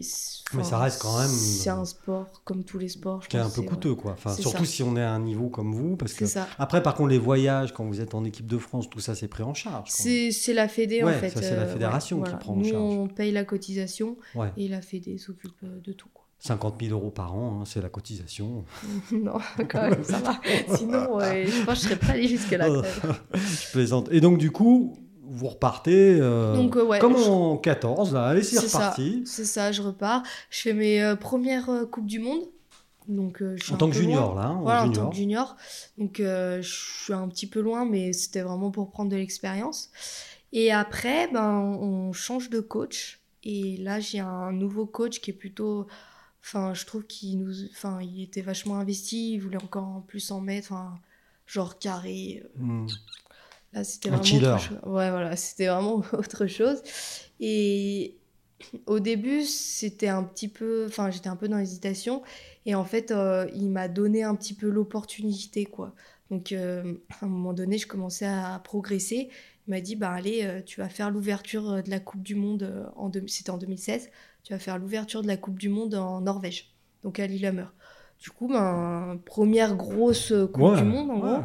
[0.54, 1.28] mais ça reste quand même.
[1.28, 3.22] C'est un sport comme tous les sports.
[3.24, 4.14] Je qui est un peu coûteux, quoi.
[4.14, 5.98] Enfin, surtout si on est à un niveau comme vous.
[5.98, 6.48] Parce que ça.
[6.58, 9.28] Après, par contre, les voyages, quand vous êtes en équipe de France, tout ça, c'est
[9.28, 9.90] pris en charge.
[9.92, 11.30] C'est la Fédé, en fait.
[11.30, 12.74] c'est la euh, fédération qui prend en charge.
[12.74, 14.18] Nous, on paye la cotisation
[14.56, 16.10] et la Fédé s'occupe de tout.
[16.14, 16.27] Quoi.
[16.40, 18.64] 50 000 euros par an, hein, c'est la cotisation.
[19.12, 20.40] non, quand même, ça va.
[20.76, 22.68] Sinon, je pense que je serais pas allé jusque-là.
[23.34, 24.10] je plaisante.
[24.12, 24.96] Et donc, du coup,
[25.30, 28.28] vous repartez euh, donc, euh, comme en 14, là.
[28.28, 29.24] Allez, c'est reparti.
[29.26, 30.24] C'est ça, je repars.
[30.50, 32.44] Je fais mes euh, premières Coupes du Monde.
[33.08, 34.48] Donc, je suis en tant que junior, là.
[34.48, 35.56] Hein, voilà, en tant que junior.
[35.98, 39.92] Donc, je suis un petit peu loin, mais c'était vraiment pour prendre de l'expérience.
[40.52, 43.22] Et après, ben, on change de coach.
[43.44, 45.88] Et là, j'ai un nouveau coach qui est plutôt
[46.48, 49.34] Enfin, je trouve qu'il nous, enfin, il était vachement investi.
[49.34, 50.72] Il voulait encore plus en mettre.
[50.72, 50.98] Enfin,
[51.46, 52.42] genre carré.
[52.42, 52.64] Euh.
[52.64, 52.88] Hmm.
[53.74, 54.80] Là, c'était vraiment autre chose.
[54.86, 56.82] Ouais, voilà, c'était vraiment autre chose.
[57.42, 58.16] Et
[58.86, 62.24] au début, c'était un petit peu, enfin, j'étais un peu dans l'hésitation.
[62.66, 65.94] Et en fait, euh, il m'a donné un petit peu l'opportunité, quoi.
[66.32, 69.30] Donc, euh, à un moment donné, je commençais à progresser.
[69.68, 72.90] Il m'a dit, bah allez, tu vas faire l'ouverture de la Coupe du Monde.
[72.96, 74.10] en C'était en 2016
[74.48, 76.74] tu vas faire l'ouverture de la Coupe du Monde en Norvège,
[77.04, 77.66] donc à Lillehammer.
[78.18, 81.44] Du coup, ben, première grosse Coupe du Monde, en gros,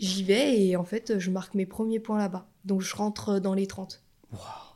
[0.00, 2.48] j'y vais et en fait, je marque mes premiers points là-bas.
[2.64, 4.02] Donc, je rentre dans les 30.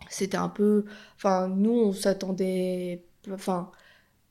[0.08, 0.84] C'était un peu.
[1.16, 3.02] Enfin, nous, on s'attendait.
[3.32, 3.72] Enfin,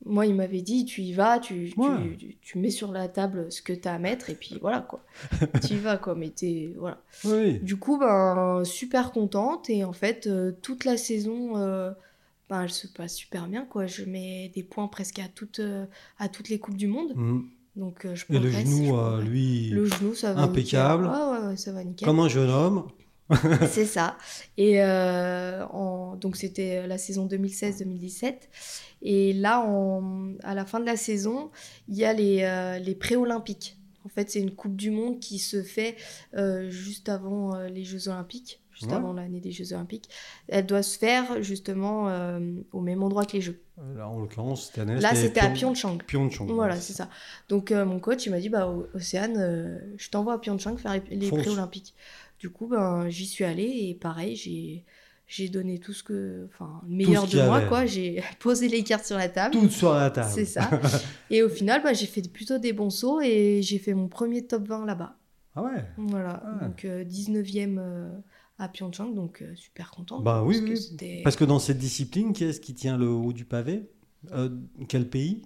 [0.06, 1.74] moi, il m'avait dit tu y vas, tu,
[2.42, 5.04] tu, mets sur la table ce que tu as à mettre et puis voilà quoi.
[5.68, 6.74] tu y vas quoi, mais t'es.
[6.78, 7.02] Voilà.
[7.62, 11.58] Du coup, ben, super contente et en fait, euh, toute la saison.
[11.58, 11.92] Euh,
[12.50, 13.66] ben, elle se passe super bien.
[13.66, 13.88] quoi.
[13.88, 15.86] Je mets des points presque à toutes, euh,
[16.20, 17.14] à toutes les Coupes du Monde.
[17.16, 17.42] Mmh.
[17.76, 21.08] Donc, euh, je Et le genou, euh, lui, le genou, ça va impeccable.
[21.08, 22.06] Ouais, ouais, ça va nickel.
[22.06, 22.88] Comme un jeune homme.
[23.70, 24.18] c'est ça.
[24.56, 26.16] Et en...
[26.16, 28.36] donc, c'était la saison 2016-2017.
[29.02, 29.68] Et là,
[30.44, 31.50] à la fin de la saison,
[31.88, 33.78] il y a les, les pré-olympiques.
[34.06, 35.96] En fait, c'est une Coupe du Monde qui se fait
[36.70, 40.10] juste avant les Jeux olympiques juste avant l'année des Jeux Olympiques.
[40.48, 42.40] Elle doit se faire justement euh,
[42.74, 43.62] au même endroit que les Jeux.
[43.80, 45.98] Euh, là, en l'occurrence, cette année, Là, c'était à Pyeongchang.
[46.06, 46.48] Pyeongchang.
[46.48, 47.10] Voilà, c'est ça.
[47.50, 51.30] Donc, euh, mon coach, il m'a dit bah, Océane, je t'envoie à Pyeongchang faire les
[51.30, 51.96] pré-olympiques.
[52.40, 54.84] Du coup, ben, j'y suis allée et pareil, j'ai.
[55.28, 56.48] J'ai donné tout ce que.
[56.54, 57.88] Enfin, le meilleur de moi, quoi.
[57.88, 59.56] J'ai posé les cartes sur la table.
[59.56, 60.30] Tout sur la table.
[60.32, 60.70] C'est ça.
[61.32, 64.46] et au final, bah, j'ai fait plutôt des bons sauts et j'ai fait mon premier
[64.46, 65.16] top 20 là-bas.
[65.56, 66.44] Ah ouais Voilà.
[66.46, 67.82] Ah Donc, 19e
[68.58, 70.24] à Pyeongchang, donc euh, super contente.
[70.24, 73.34] Bah oui, parce, Que parce que dans cette discipline, qui est-ce qui tient le haut
[73.34, 73.90] du pavé?
[74.32, 74.50] Euh,
[74.88, 75.44] Quel pays?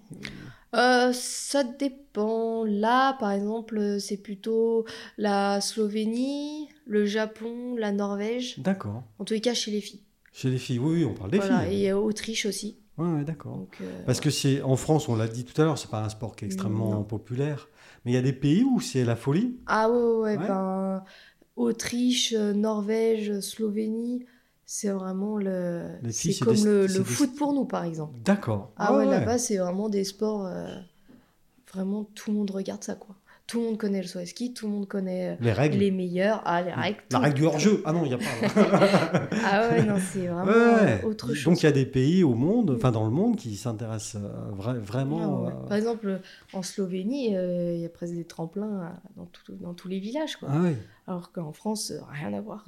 [0.74, 2.64] Euh, Ça dépend.
[2.64, 4.84] Là, par exemple, c'est plutôt
[5.18, 8.58] la Slovénie, le Japon, la Norvège.
[8.58, 9.02] D'accord.
[9.18, 10.02] En tous les cas, chez les filles.
[10.32, 11.84] Chez les filles, oui, on parle des filles.
[11.84, 12.78] Et Autriche aussi.
[12.96, 13.66] Ouais, ouais, d'accord.
[13.80, 16.08] Euh, Parce que c'est en France, on l'a dit tout à l'heure, c'est pas un
[16.08, 17.02] sport qui est extrêmement Non.
[17.04, 17.68] populaire.
[18.04, 19.56] Mais il y a des pays où c'est la folie?
[19.66, 20.48] Ah ouais, ouais, Ouais.
[20.48, 21.02] ben,
[21.60, 24.26] Autriche, Norvège, Slovénie,
[24.66, 25.88] c'est vraiment le.
[26.10, 28.14] C'est comme des- le, des- foot pour nous, par exemple.
[28.24, 28.72] D'accord.
[28.76, 30.46] Ah ouais, là-bas, c'est vraiment des sports.
[30.46, 30.66] euh,
[31.72, 33.16] vraiment, tout le monde regarde ça, quoi.
[33.50, 35.78] Tout le monde connaît le saut à ski, tout le monde connaît euh, Les règles.
[35.78, 36.40] les meilleurs.
[36.44, 36.98] Ah, les règles.
[37.10, 37.82] La règle du hors-jeu.
[37.84, 38.24] Ah non, il n'y a pas.
[39.44, 41.02] Ah ouais, non, c'est vraiment Ouais.
[41.04, 41.44] autre chose.
[41.44, 44.52] Donc il y a des pays au monde, enfin dans le monde, qui s'intéressent euh,
[44.56, 45.46] vra- vraiment.
[45.46, 45.52] Ah ouais.
[45.68, 46.20] Par exemple,
[46.52, 50.36] en Slovénie, euh, il y a presque des tremplins dans, tout- dans tous les villages,
[50.36, 50.48] quoi.
[50.52, 50.68] Ah.
[51.08, 52.66] Alors qu'en France, rien à voir.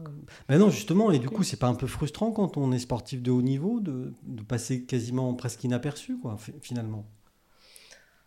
[0.49, 3.22] Mais non, justement, et du coup, c'est pas un peu frustrant quand on est sportif
[3.22, 7.05] de haut niveau de, de passer quasiment presque inaperçu, quoi, fi- finalement?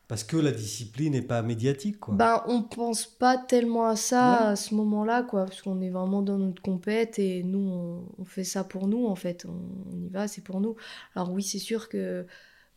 [0.07, 2.13] Parce que la discipline n'est pas médiatique, quoi.
[2.13, 4.47] Ben, on pense pas tellement à ça Ouais.
[4.49, 8.25] à ce moment-là, quoi, parce qu'on est vraiment dans notre compète et nous, on, on
[8.25, 9.45] fait ça pour nous, en fait.
[9.45, 10.75] On, on y va, c'est pour nous.
[11.15, 12.25] Alors oui, c'est sûr que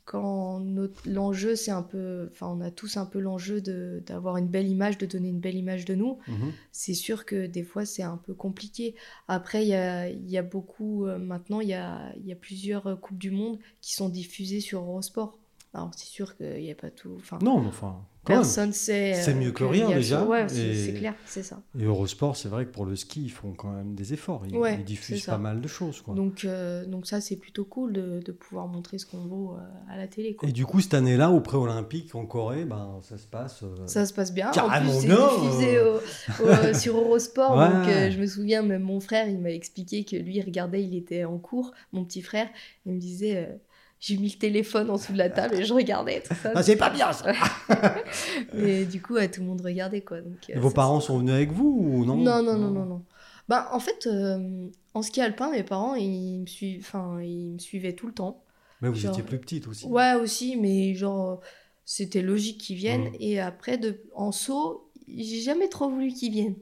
[0.06, 0.62] quand
[1.04, 2.30] l'enjeu, c'est un peu...
[2.32, 5.56] Enfin, on a tous un peu l'enjeu d'avoir une belle image, de donner une belle
[5.56, 6.16] image de nous.
[6.28, 6.52] Mhm.
[6.72, 8.94] C'est sûr que des fois, c'est un peu compliqué.
[9.28, 11.04] Après, il y a, y a beaucoup...
[11.04, 14.80] euh, maintenant, il y a, y a plusieurs Coupes du Monde qui sont diffusées sur
[14.80, 15.38] Eurosport.
[15.74, 17.10] Alors, c'est sûr qu'il n'y a pas tout...
[17.18, 18.40] Enfin, Non, mais enfin, quand même.
[18.42, 19.12] Personne sait.
[19.14, 20.24] C'est euh, mieux que rien, déjà.
[20.24, 21.60] Ouais, c'est c'est clair, c'est ça.
[21.78, 24.44] Et Eurosport, c'est vrai que pour le ski, ils font quand même des efforts.
[24.48, 26.14] Ils, Ouais, ils diffusent c'est pas mal de choses, quoi.
[26.14, 29.92] Donc, euh, donc ça, c'est plutôt cool de, de pouvoir montrer ce qu'on vaut euh,
[29.92, 30.34] à la télé.
[30.34, 30.48] Quoi.
[30.48, 33.62] Et du coup, cette année-là, au pré-olympique en Corée, ben, ça se passe.
[33.62, 34.50] euh, Ça se passe bien.
[34.52, 35.96] Carrément en plus, c'est diffusé au-
[36.44, 37.56] au- sur Eurosport.
[37.58, 37.68] Ouais.
[37.68, 40.82] Donc, euh, je me souviens, même mon frère, il m'a expliqué que lui, il regardait,
[40.82, 42.48] il était en cours, mon petit frère.
[42.86, 43.60] Il me disait,
[44.00, 46.52] j'ai mis le téléphone en dessous de la table et je regardais tout ça.
[46.54, 47.32] Ah, c'est pas bien ça
[48.54, 50.00] Et du coup, tout le monde regardait.
[50.02, 50.20] quoi.
[50.20, 52.16] Donc, euh, Vos parents sont venus avec vous ou non?
[52.16, 53.04] Non, non, non, non, non.
[53.48, 57.58] Bah, en fait, euh, en ski alpin, mes parents, ils me, suivent, enfin, ils me
[57.58, 58.42] suivaient tout le temps.
[58.82, 59.86] Mais vous Genre- étiez plus petite aussi.
[59.86, 61.40] Ouais, aussi, mais genre,
[61.84, 63.08] c'était logique qu'ils viennent.
[63.08, 63.16] Mhm.
[63.20, 66.56] Et après, de, en saut, j'ai jamais trop voulu qu'ils viennent.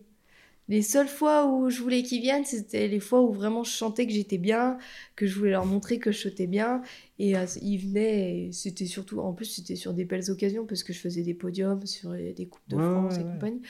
[0.68, 4.04] Les seules fois où je voulais qu'ils viennent, c'était les fois où vraiment je sentais
[4.06, 4.78] que j'étais bien,
[5.14, 6.82] que je voulais leur montrer que je sautais bien.
[7.18, 10.92] Et euh, ils venaient, c'était surtout, en plus, c'était sur des belles occasions parce que
[10.92, 13.32] je faisais des podiums sur les- des Coupes de Ouais, France ouais, et ouais.
[13.32, 13.62] compagnie.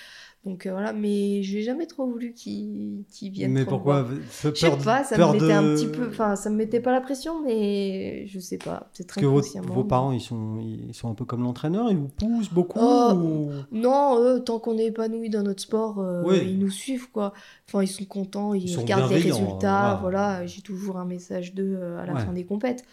[0.44, 3.52] Donc euh, voilà, mais j'ai jamais trop voulu qu'ils qu'ils viennent.
[3.52, 4.16] Mais pourquoi voir.
[4.42, 6.08] Je sais pas, ça me mettait un petit peu.
[6.08, 8.90] Enfin, ça me mettait pas la pression, mais je sais pas.
[8.96, 12.52] Peut-être que vos, parents, ils sont, ils sont un peu comme l'entraîneur, ils vous poussent
[12.52, 16.40] beaucoup Oh, ou- Non, eux, tant qu'on est épanoui dans notre sport, euh, Oui.
[16.46, 17.32] ils nous suivent, quoi.
[17.68, 20.46] Enfin, ils sont contents, ils, regardent les résultats, euh, voilà.
[20.46, 22.84] J'ai toujours un message d'eux euh, à la fin des compètes.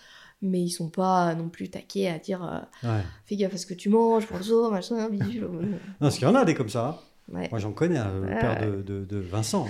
[0.45, 3.01] Mais ils sont pas non plus taqués à dire euh, Ouais.
[3.25, 5.43] fais gaffe à ce que tu manges, pour le saut, machin, bidule.
[5.43, 5.61] Non.
[5.61, 6.99] Non, parce qu'il y en a des comme ça.
[7.31, 7.33] hein.
[7.33, 7.47] Ouais.
[7.49, 9.65] Moi, j'en connais, hein, le Ouais, père de, de- de Vincent.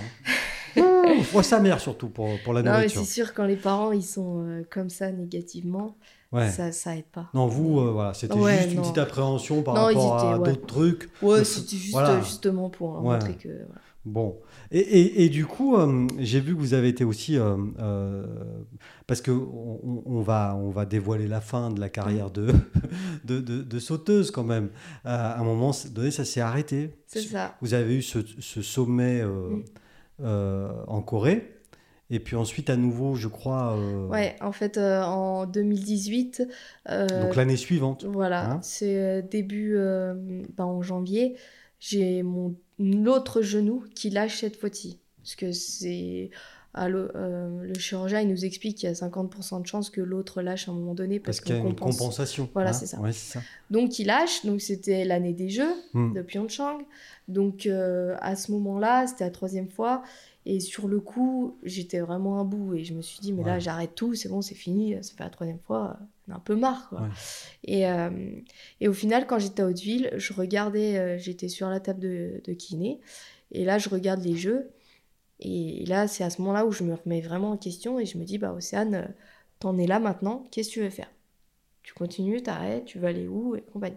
[0.76, 0.82] hein.
[1.32, 3.02] Moi, sa mère surtout pour, pour la Non, mais nourriture.
[3.04, 5.96] c'est sûr, quand les parents ils sont euh, comme ça négativement,
[6.32, 6.50] Ouais.
[6.50, 7.28] ça, ça aide pas.
[7.34, 8.82] Non, vous, euh, voilà, c'était Ouais, juste une non.
[8.82, 10.48] petite appréhension par Non, rapport à ouais.
[10.50, 11.08] d'autres trucs.
[11.22, 12.18] Ouais, Le- c'était juste, voilà.
[12.20, 13.12] justement pour Ouais.
[13.14, 13.48] montrer que.
[13.50, 13.80] voilà.
[14.04, 14.36] Bon.
[14.70, 17.36] Et, et- et du coup, euh, j'ai vu que vous avez été aussi.
[17.36, 18.26] euh, euh,
[19.06, 22.48] parce que on, va, on va dévoiler la fin de la carrière de,
[23.24, 24.70] de, de- de sauteuse quand même.
[25.04, 26.90] À un moment donné, ça s'est arrêté.
[27.06, 27.54] C'est ça.
[27.60, 29.62] Vous avez eu ce, ce sommet Mm.
[30.88, 31.50] en Corée.
[32.10, 33.74] Et puis ensuite, à nouveau, je crois.
[33.76, 36.46] euh, Ouais, en fait, euh, en 2018.
[36.90, 38.04] euh, Donc l'année suivante.
[38.04, 41.34] Voilà, Hein c'est début ben, en janvier,
[41.80, 44.98] j'ai mon l'autre genou qui lâche cette fois-ci.
[45.22, 46.30] Parce que c'est.
[46.76, 50.68] euh, le chirurgien, il nous explique qu'il y a 50% de chances que l'autre lâche
[50.68, 52.48] à un moment donné parce, Parce qu'il y a une compensation.
[52.52, 52.72] Voilà, hein.
[52.72, 53.00] c'est ça.
[53.00, 53.42] Ouais, c'est ça.
[53.70, 56.14] Donc il lâche, donc c'était l'année des Jeux Mm.
[56.14, 56.78] de Pyeongchang.
[57.28, 60.02] Donc euh, à ce moment-là, c'était la troisième fois.
[60.46, 62.74] Et sur le coup, j'étais vraiment à bout.
[62.74, 65.24] Et je me suis dit, mais là, j'arrête tout, c'est bon, c'est fini, ça fait
[65.24, 65.96] la troisième fois,
[66.30, 66.88] un peu marre.
[66.88, 67.02] Quoi.
[67.02, 67.08] Ouais.
[67.64, 68.10] Et, euh,
[68.80, 72.40] et au final, quand j'étais à Hauteville, je regardais, euh, j'étais sur la table de,
[72.44, 73.00] de kiné.
[73.52, 74.70] Et là, je regarde les jeux.
[75.40, 78.18] Et là, c'est à ce moment-là où je me remets vraiment en question et je
[78.18, 79.06] me dis, bah Océane, euh,
[79.58, 81.10] t'en es là maintenant, qu'est-ce que tu veux faire?
[81.82, 83.96] Tu continues, t'arrêtes, tu vas aller où et compagnie.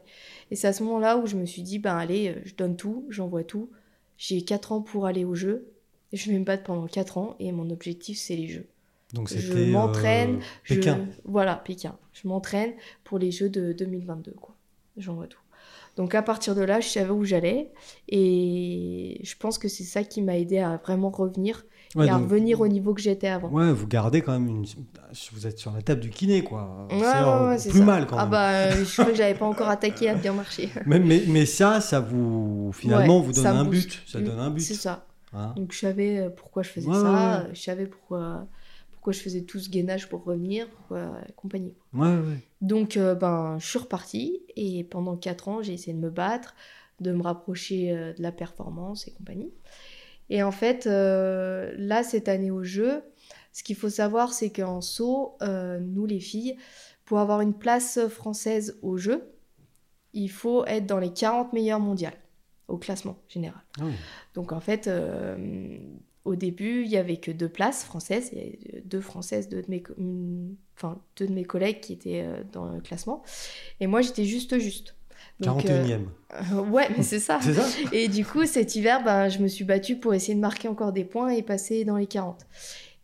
[0.52, 3.06] Et c'est à ce moment-là où je me suis dit, ben allez, je donne tout,
[3.10, 3.70] j'envoie tout.
[4.18, 5.72] J'ai 4 ans pour aller aux Jeux.
[6.12, 8.68] Et je vais me battre pendant 4 ans et mon objectif, c'est les Jeux.
[9.14, 11.00] Donc Je m'entraîne, euh, Je- Pékin.
[11.26, 11.96] Voilà, Pékin.
[12.14, 12.72] Je m'entraîne
[13.04, 14.56] pour les Jeux de 2022, quoi.
[14.98, 15.40] J'envoie tout.
[15.96, 17.72] Donc à partir de là, je savais où j'allais.
[18.22, 22.18] Et je pense que c'est ça qui m'a aidé à vraiment revenir Ouais, et à
[22.18, 23.48] revenir au niveau que j'étais avant.
[23.50, 24.66] Ouais, vous gardez quand même une.
[25.32, 26.86] Vous êtes sur la table du kiné, quoi.
[26.92, 27.00] Ouais,
[27.58, 27.86] C'est ouais, plus ça.
[27.86, 28.32] mal quand Ah même.
[28.32, 30.70] bah, euh, je crois que j'avais pas encore attaqué à bien marcher.
[30.86, 32.72] Mais, mais, mais ça, ça vous.
[32.74, 34.04] Finalement, vous donne un but.
[34.06, 34.60] Ça donne un but.
[34.62, 35.06] C'est ça.
[35.34, 35.54] hein.
[35.56, 38.46] Donc je savais pourquoi je faisais ça, je savais pourquoi,
[39.08, 41.74] pourquoi je faisais tout ce gainage pour revenir, pourquoi, compagnie.
[41.94, 42.44] Ouais, ouais.
[42.60, 46.56] Donc, euh, ben, je suis repartie et pendant 4 ans, j'ai essayé de me battre,
[47.00, 49.54] de me rapprocher euh, de la performance et compagnie.
[50.30, 53.02] Et en fait, euh, là, cette année au jeu,
[53.54, 56.58] ce qu'il faut savoir, c'est qu'en saut, nous les filles,
[57.06, 59.32] pour avoir une place française au jeu,
[60.12, 62.18] il faut être dans les 40 meilleures mondiales
[62.68, 63.62] au classement général.
[63.82, 63.94] Oui.
[64.34, 65.78] Donc en fait, euh,
[66.28, 69.62] au début, il y avait que deux places françaises, il y avait deux françaises, deux
[69.62, 73.24] de mes, co- une- enfin, deux de mes collègues qui étaient euh, dans le classement,
[73.80, 74.96] et moi j'étais juste juste.
[75.40, 76.06] Donc, euh, 41e.
[76.58, 77.40] euh, ouais, mais c'est ça.
[77.42, 80.68] Ça Et du coup, cet hiver, ben, je me suis battue pour essayer de marquer
[80.68, 82.46] encore des points et passer dans les 40.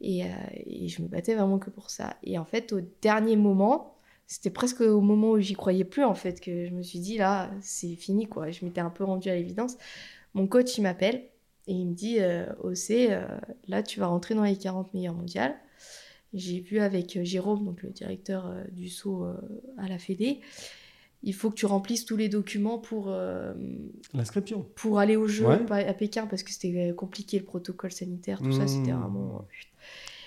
[0.02, 0.28] Et, euh,
[0.66, 2.16] et je me battais vraiment que pour ça.
[2.24, 3.98] Et en fait, au dernier moment,
[4.28, 7.18] c'était presque au moment où j'y croyais plus, en fait, que je me suis dit,
[7.18, 8.52] là, c'est fini, quoi.
[8.52, 9.78] Je m'étais un peu rendue à l'évidence.
[10.34, 11.24] Mon coach, il m'appelle
[11.68, 13.26] et il me dit, euh, OC, euh,
[13.68, 15.56] là, tu vas rentrer dans les 40 meilleures mondiales.
[16.34, 19.26] J'ai vu avec euh, Jérôme, donc le directeur euh, du saut
[19.78, 20.40] à la Fédé,
[21.26, 23.10] il faut que tu remplisses tous les documents pour,
[24.14, 24.66] L'inscription.
[24.76, 25.86] pour aller au jeu Ouais.
[25.88, 29.00] à Pékin parce que c'était compliqué le protocole sanitaire, tout ça, c'était Mmh.
[29.00, 29.48] vraiment.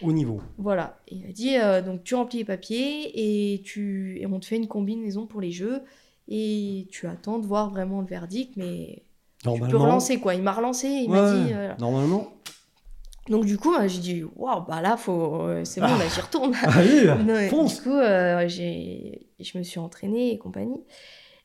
[0.03, 0.41] Au niveau.
[0.59, 0.99] Voilà.
[1.09, 4.18] Et il a dit donc tu remplis les papiers et, tu...
[4.20, 5.80] et on te fait une combinaison pour les jeux
[6.28, 9.03] et tu attends de voir vraiment le verdict, mais
[9.43, 10.34] tu peux relancer quoi.
[10.34, 11.53] Il m'a relancé, il m'a dit.
[11.53, 11.72] euh.
[11.78, 12.32] Normalement.
[13.28, 15.43] Donc du coup, moi, j'ai dit waouh, bah là, faut...
[15.43, 15.99] euh, c'est bon, Ah.
[15.99, 16.55] là, j'y retourne.
[16.62, 19.26] Allez, Non, fonce Du coup, euh, j'ai...
[19.41, 20.80] je me suis entraînée et compagnie.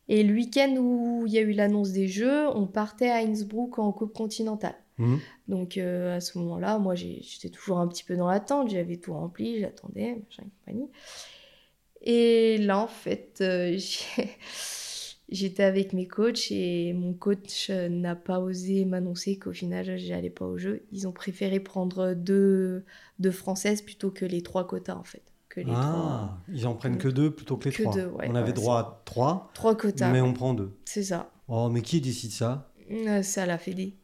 [0.08, 3.80] Et le week-end où il y a eu l'annonce des Jeux, on partait à Innsbruck
[3.80, 4.76] en Coupe continentale.
[4.98, 5.20] Mhm.
[5.48, 9.14] Donc euh, à ce moment-là, moi j'étais toujours un petit peu dans l'attente, j'avais tout
[9.14, 10.90] rempli, j'attendais, machin et compagnie.
[12.04, 14.30] Et là, en fait, euh, j'ai-
[15.32, 20.30] j'étais avec mes coachs et mon coach euh, n'a pas osé m'annoncer qu'au final, j'allais
[20.30, 20.84] pas au jeu.
[20.92, 22.84] Ils ont préféré prendre deux,
[23.20, 25.24] deux françaises plutôt que les trois quotas, en fait.
[25.50, 27.94] Que les trois, Ah, ils en prennent que deux plutôt que les Que trois.
[27.96, 30.12] deux, ouais, on avait droit à trois, trois quotas.
[30.12, 30.72] mais on prend deux.
[30.86, 31.30] C'est ça.
[31.50, 32.72] Oh, mais qui décide ça?
[32.90, 33.96] Euh, Ça l'a fait des.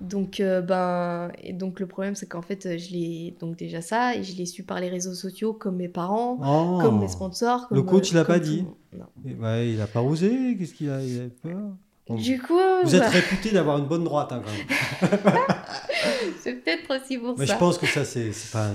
[0.00, 3.80] Donc, euh, ben, et donc le problème, c'est qu'en fait, euh, je l'ai donc déjà
[3.80, 6.78] ça, et je l'ai su par les réseaux sociaux, comme mes parents, Oh.
[6.82, 7.66] comme mes sponsors.
[7.70, 8.66] Le comme, coach, euh, il l'a pas dit.
[8.96, 9.06] Non.
[9.26, 11.60] Eh ben, Il a pas osé Qu'est-ce qu'il a, il a peur?
[12.06, 12.16] Bon.
[12.16, 15.30] Du coup, Vous êtes bah, réputé d'avoir une bonne droite, hein, quand même.
[16.40, 17.54] c'est peut-être aussi pour Mais ça.
[17.54, 18.30] je pense que ça, c'est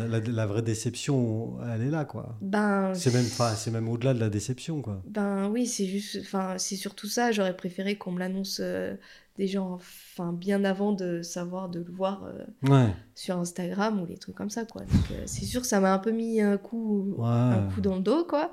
[0.09, 2.35] la, la vraie déception, elle est là, quoi.
[2.41, 5.01] Ben, C'est même, pas- c'est même au-delà de la déception, quoi.
[5.05, 7.31] ben oui, c'est juste, enfin, c'est surtout ça.
[7.31, 8.95] J'aurais préféré qu'on me l'annonce euh,
[9.39, 12.93] déjà, enfin, bien avant de savoir, de le voir euh, Ouais.
[13.15, 14.81] sur Instagram ou les trucs comme ça, quoi.
[14.81, 17.25] Donc, euh, c'est sûr, ça m'a un peu mis un coup, Ouais.
[17.27, 18.51] un coup dans le dos, quoi.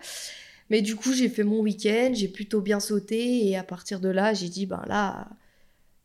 [0.70, 4.09] Mais du coup, j'ai fait mon week-end, j'ai plutôt bien sauté, et à partir de
[4.09, 5.28] là, j'ai dit, ben là,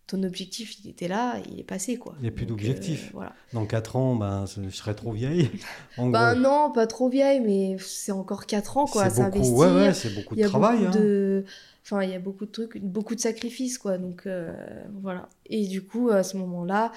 [0.07, 2.15] ton objectif, il était là, il est passé, quoi.
[2.19, 3.05] Il y a plus d'objectif.
[3.07, 3.33] euh, voilà.
[3.53, 5.49] Dans 4 ans, ben, je serai trop vieille.
[5.97, 9.55] En Ben gros, non, pas trop vieille, mais c'est encore 4 ans, quoi, c'est beaucoup,
[9.61, 10.79] ouais, ouais, c'est beaucoup de travail.
[10.79, 10.99] beaucoup hein.
[10.99, 11.45] de...
[11.83, 13.97] Enfin, il y a beaucoup de trucs, beaucoup de sacrifices, quoi.
[13.97, 14.53] Donc, euh,
[15.01, 15.29] voilà.
[15.47, 16.91] Et du coup, à ce moment-là,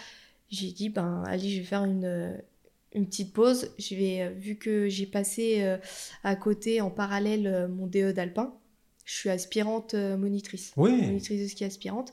[0.51, 2.37] j'ai dit, ben, allez, je vais faire une, euh,
[2.95, 3.71] une petite pause.
[3.79, 5.77] Je vais, euh, vu que j'ai passé
[6.23, 8.55] à côté, en parallèle, mon DE d'alpin,
[9.05, 10.73] je suis aspirante monitrice.
[10.77, 12.13] Oui, Monitrice de ski aspirante.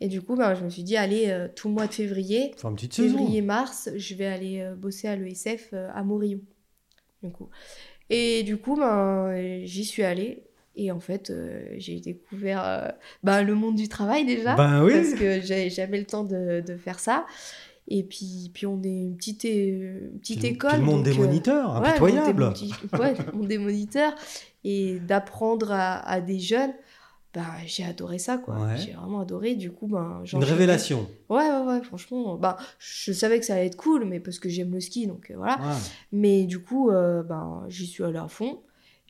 [0.00, 2.54] Et du coup, ben, je me suis dit, allez, euh, tout le mois de février,
[2.90, 6.40] février-mars, je vais aller euh, bosser à l'ESF euh, à Morillon.
[7.22, 7.50] Du coup.
[8.08, 10.42] Et du coup, ben, j'y suis allée.
[10.82, 12.88] Et en fait, euh, j'ai découvert euh,
[13.22, 14.54] ben, le monde du travail déjà.
[14.54, 14.94] Ben oui.
[14.94, 17.26] Parce que j'avais jamais le temps de, de faire ça.
[17.88, 20.70] Et puis, puis on est une petite, une petite Puis école.
[20.70, 22.40] puis le monde donc, des euh, moniteurs, ouais, impitoyable.
[22.40, 24.14] le monde des moni- ouais, le monde des moniteurs.
[24.64, 26.72] Et d'apprendre à, à des jeunes,
[27.34, 28.38] ben, j'ai adoré ça.
[28.38, 28.54] quoi.
[28.58, 28.76] Ouais.
[28.78, 29.54] J'ai vraiment adoré.
[29.56, 31.08] Du coup, ben, Une révélation.
[31.28, 32.36] Ouais, ouais, ouais, franchement.
[32.36, 35.30] Bah, je savais que ça allait être cool, mais parce que j'aime le ski, donc
[35.30, 35.58] euh, voilà.
[36.10, 38.62] Mais du coup, euh, ben, j'y suis allée à fond.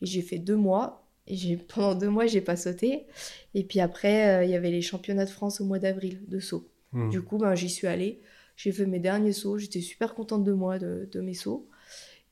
[0.03, 1.07] Et j'ai fait deux mois.
[1.31, 3.07] Et pendant deux mois, j'ai pas sauté.
[3.55, 6.41] Et puis après, euh, il y avait les championnats de France au mois d'avril de
[6.41, 6.69] saut.
[6.93, 7.11] Hmm.
[7.11, 8.21] Du coup, ben, j'y suis allée.
[8.57, 9.59] J'ai fait mes derniers sauts.
[9.59, 11.69] J'étais super contente de moi, de, de mes sauts.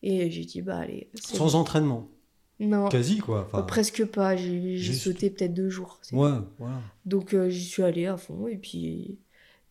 [0.03, 1.09] Et j'ai dit, bah allez.
[1.14, 1.59] Sans bon.
[1.61, 2.09] entraînement.
[2.61, 3.46] Non, Quasi, quoi.
[3.46, 4.36] Enfin, presque pas.
[4.36, 6.01] J'ai, juste- sauté peut-être deux jours.
[6.12, 6.30] Ouais,
[7.07, 9.18] donc euh, j'y suis allée à fond et puis,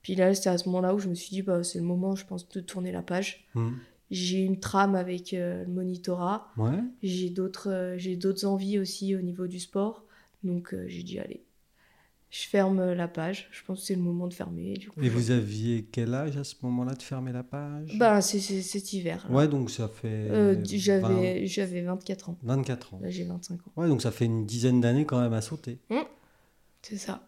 [0.02, 2.16] puis là c'était à ce moment-là où je me suis dit bah, c'est le moment
[2.16, 3.46] je pense de tourner la page.
[3.56, 3.74] Hmm.
[4.10, 6.80] J'ai une trame avec euh, le monitorat, Ouais.
[7.04, 10.06] j'ai d'autres euh, j'ai d'autres envies aussi au niveau du sport.
[10.44, 11.44] Donc euh, j'ai dit allez,
[12.30, 14.74] je ferme la page, je pense que c'est le moment de fermer.
[14.76, 17.98] Du coup, Et je- vous aviez quel âge à ce moment-là de fermer la page?
[17.98, 19.26] Bah c'est cet hiver.
[19.30, 19.36] là.
[19.36, 20.08] Ouais, donc ça fait.
[20.30, 22.38] Euh, 20 j'avais j'avais 24 ans.
[22.44, 23.00] 24 ans.
[23.02, 23.72] Là j'ai 25 ans.
[23.76, 25.80] Ouais, donc ça fait une dizaine d'années quand même à sauter.
[26.82, 27.28] C'est ça.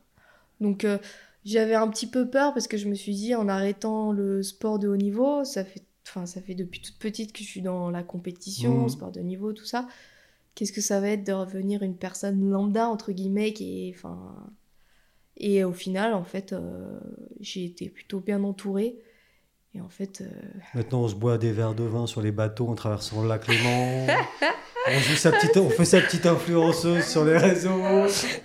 [0.61, 0.97] Donc euh,
[1.43, 4.79] j'avais un petit peu peur parce que je me suis dit en arrêtant le sport
[4.79, 7.89] de haut niveau, ça fait enfin, ça fait depuis toute petite que je suis dans
[7.91, 8.89] la compétition, Mhm.
[8.89, 9.87] sport de niveau, tout ça.
[10.55, 14.49] Qu'est-ce que ça va être de revenir une personne lambda, entre guillemets, qui est, enfin...
[15.37, 16.99] Et au final, en fait, euh,
[17.39, 18.99] j'ai été plutôt bien entourée.
[19.75, 20.25] Et en fait, euh,
[20.73, 23.47] Maintenant, on se boit des verres de vin sur les bateaux en traversant le lac
[23.47, 24.07] Léman.
[24.87, 27.79] on, joue sa petite, on fait sa petite influenceuse sur les réseaux.
[28.07, 28.41] c'est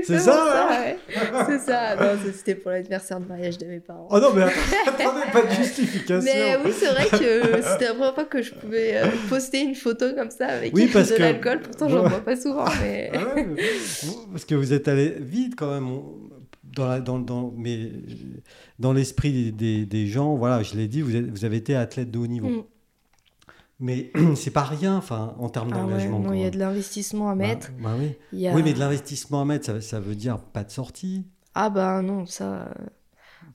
[0.00, 0.98] exactement ça, hein ouais.
[1.46, 1.96] C'est ça.
[1.96, 4.06] Non, ça, c'était pour l'anniversaire de mariage de mes parents.
[4.10, 4.42] Oh non, mais
[4.86, 6.30] attendez, pas de justification.
[6.30, 9.74] Mais oui, c'est vrai que c'était la première fois que je pouvais euh, poster une
[9.74, 11.60] photo comme ça avec Oui, parce de que- l'alcool.
[11.62, 12.66] Pourtant, j'en bois pas souvent.
[12.82, 13.10] Mais...
[13.14, 13.46] Ah ouais,
[14.30, 16.35] parce que vous êtes allé vite quand même on-
[16.76, 17.90] dans, la, dans, dans, mais,
[18.78, 20.36] dans l'esprit des, des- des gens.
[20.36, 22.48] Voilà, je l'ai dit, vous, êtes- vous avez été athlète de haut niveau.
[22.48, 22.62] Mm.
[23.80, 26.22] Mais c'est pas rien enfin, en termes Ah ouais, d'engagement.
[26.22, 27.70] quand il y a de l'investissement à Bah- mettre.
[27.82, 28.46] bah oui.
[28.46, 28.54] A...
[28.54, 31.24] mais de l'investissement à mettre, ça, ça veut dire pas de sortie.
[31.54, 32.68] Ah bah non, ça...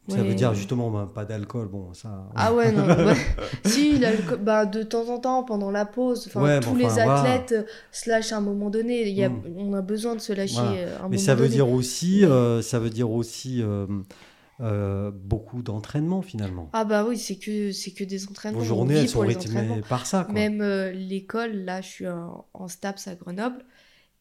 [0.08, 0.24] Ça ouais.
[0.24, 1.68] veut dire justement bah, pas d'alcool.
[1.68, 2.28] Bon, ça.
[2.36, 2.86] Ah ouais, non.
[3.66, 4.02] si,
[4.42, 7.22] bah, de temps en temps, pendant la pause, Ouais, tous les voilà.
[7.22, 9.08] athlètes euh, se lâchent à un moment donné.
[9.08, 9.44] Il y a, Mm.
[9.58, 10.72] On a besoin de se lâcher Voilà.
[10.72, 11.62] euh, à un moment Mais ça veut donné.
[11.62, 13.86] aussi, euh, ça veut dire aussi euh,
[14.60, 16.70] euh, beaucoup d'entraînement finalement.
[16.74, 18.60] Ah bah oui, c'est que, c'est que des entraînements.
[18.60, 20.24] Vos journées, elles sont rythmées par ça.
[20.26, 20.34] Quoi.
[20.34, 23.64] Même euh, l'école, là, je suis en, en STAPS à Grenoble.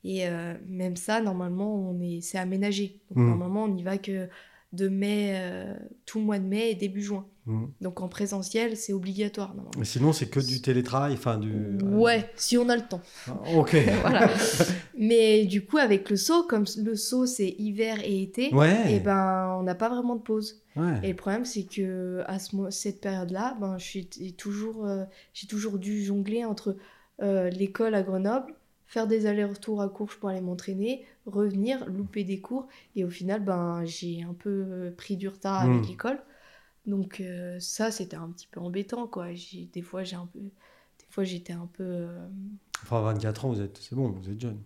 [0.05, 3.01] Et euh, même ça, normalement, on est, c'est aménagé.
[3.11, 3.29] Donc, Mm.
[3.31, 4.29] normalement, on n'y va que
[4.73, 5.75] de mai, euh,
[6.07, 7.27] tout le mois de mai et début juin.
[7.47, 7.65] Mm.
[7.81, 9.49] Donc en présentiel, c'est obligatoire.
[9.49, 9.71] Normalement.
[9.79, 11.79] Mais sinon, c'est que du télétravail, enfin du.
[11.83, 13.01] Ouais, si on a le temps.
[13.27, 13.75] Ah, Ok.
[14.03, 14.29] voilà.
[14.97, 18.95] Mais du coup, avec le saut, comme le saut c'est hiver et été, Ouais.
[18.95, 20.63] et ben on n'a pas vraiment de pause.
[20.77, 21.01] ouais.
[21.03, 25.79] Et le problème, c'est que à ce, cette période-là, ben t- toujours, euh, j'ai toujours
[25.79, 26.77] dû jongler entre
[27.23, 28.55] euh, l'école à Grenoble,
[28.91, 33.45] faire des allers-retours à Courges pour aller m'entraîner, revenir, louper des cours, et au final,
[33.45, 35.89] ben j'ai un peu euh, pris du retard avec Mm.
[35.89, 36.21] l'école.
[36.87, 39.29] Donc euh, ça, c'était un petit peu embêtant, quoi.
[39.75, 42.29] Des fois, j'ai un peu, des fois, j'étais un peu euh,
[42.83, 44.63] Enfin, 24 ans, vous êtes, c'est bon, vous êtes jeune.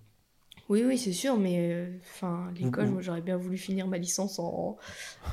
[0.70, 4.38] Oui, oui, c'est sûr, mais euh, enfin, l'école, moi j'aurais bien voulu finir ma licence
[4.38, 4.78] en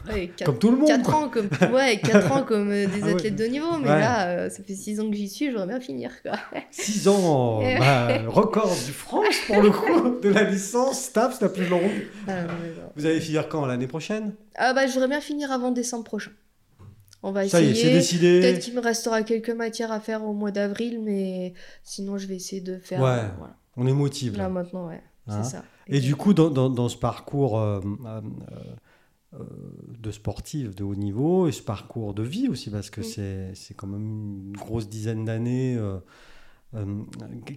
[0.10, 0.92] ouais, 4, Comme tout le monde.
[1.08, 3.12] ans, comme, ouais, quatre ans comme euh, des Ah ouais.
[3.14, 4.00] athlètes de haut niveau, mais Ouais.
[4.02, 6.12] là, euh, ça fait 6 ans que j'y suis, j'aurais bien finir.
[6.22, 6.34] Quoi.
[6.72, 11.66] 6 ans, bah, record du France pour le coup, de la licence STAPS la plus
[11.68, 12.08] longue.
[12.28, 12.44] Ah.
[12.98, 14.34] Vous allez finir quand L'année prochaine?
[14.56, 16.32] Ah, bah, j'aurais bien finir avant décembre prochain.
[17.24, 17.86] On va Ça y est, essayer.
[17.88, 18.40] c'est décidé.
[18.42, 21.54] Peut-être qu'il me restera quelques matières à faire au mois d'avril, mais
[21.84, 23.00] sinon je vais essayer de faire.
[23.00, 23.56] Ouais, voilà.
[23.78, 24.38] On est motivé.
[24.38, 25.64] Là maintenant, ouais, Hein ça.
[25.88, 28.22] Et du coup, dans, dans, dans ce parcours euh, euh,
[29.34, 29.40] euh,
[30.00, 33.54] de sportif de haut niveau et ce parcours de vie aussi, parce que Mm.
[33.56, 34.06] c'est quand même
[34.50, 35.78] une grosse dizaine d'années.
[35.78, 36.00] euh,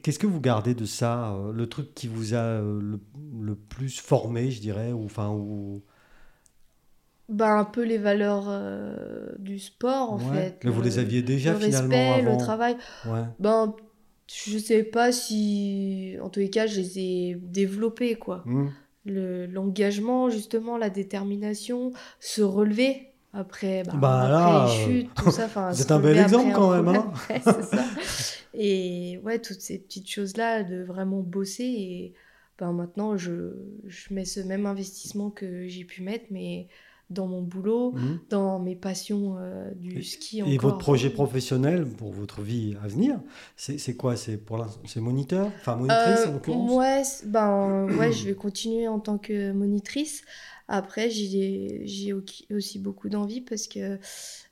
[0.03, 3.01] Qu'est-ce que vous gardez de ça Le truc qui vous a le,
[3.41, 5.83] le plus formé, je dirais, ou enfin, ou
[7.29, 10.35] Bah, un peu les valeurs euh, du sport en Ouais.
[10.35, 10.61] fait.
[10.65, 12.33] Mais vous Le- les aviez déjà le finalement respect, avant.
[12.33, 12.77] le travail.
[13.07, 13.25] Ouais.
[13.39, 13.75] Ben,
[14.27, 18.43] je sais pas si, en tous les cas, je les ai développés, quoi.
[18.47, 18.69] Mm.
[19.07, 25.31] Le, l'engagement, justement, la détermination, se relever après, bah, Bah après là, les chutes, tout
[25.31, 25.45] ça.
[25.47, 26.87] enfin, êtes un bel exemple quand même.
[27.29, 27.85] Ouais, c'est ça.
[28.55, 31.65] Et ouais, toutes ces petites choses-là, de vraiment bosser.
[31.65, 32.15] Et
[32.59, 33.53] ben, maintenant, je,
[33.87, 36.69] je mets ce même investissement que j'ai pu mettre, mais
[37.11, 38.15] dans mon boulot, Mm.
[38.31, 40.63] dans mes passions euh, du ski Et encore.
[40.63, 43.21] votre projet professionnel pour votre vie à venir,
[43.57, 44.17] c'est quoi?
[44.17, 46.73] C'est pour c'est moniteur, enfin monitrice Euh, en l'occurrence?
[46.77, 50.23] ouais, ben, ouais, je vais continuer en tant que monitrice.
[50.67, 53.99] Après, j'ai j'ai au- aussi beaucoup d'envie parce que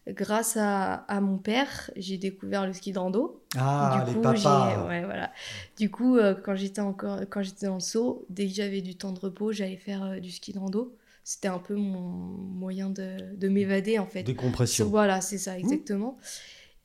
[0.08, 3.40] grâce à, à mon père, j'ai découvert le ski de rando.
[3.56, 4.36] Ah, du les coup, papas.
[4.36, 5.32] j'ai- ouais, voilà.
[5.78, 9.12] Du coup, euh, quand j'étais encore, quand j'étais le saut, dès que j'avais du temps
[9.12, 10.94] de repos, j'allais faire euh, du ski de rando.
[11.24, 14.22] C'était un peu mon moyen de, de m'évader en fait.
[14.24, 14.88] Décompression.
[14.88, 16.16] Voilà, c'est ça, exactement.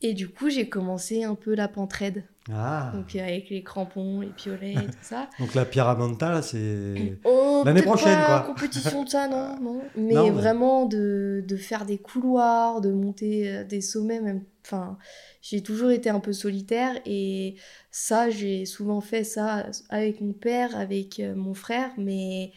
[0.02, 2.24] Et du coup, j'ai commencé un peu la pentraide.
[2.54, 2.92] Ah.
[2.94, 5.28] Donc euh, avec les crampons, les piolets et tout ça.
[5.40, 7.18] Donc la pyramenta, là, c'est.
[7.26, 8.54] Oh, L'année prochaine, pas quoi.
[8.54, 9.82] compétition de ça, non, non.
[9.98, 14.44] Mais Non, mais- vraiment de, de faire des couloirs, de monter euh, des sommets, même.
[14.64, 14.98] Enfin,
[15.42, 17.56] j'ai toujours été un peu solitaire et
[17.90, 22.52] ça, j'ai souvent fait ça avec mon père, avec euh, mon frère, mais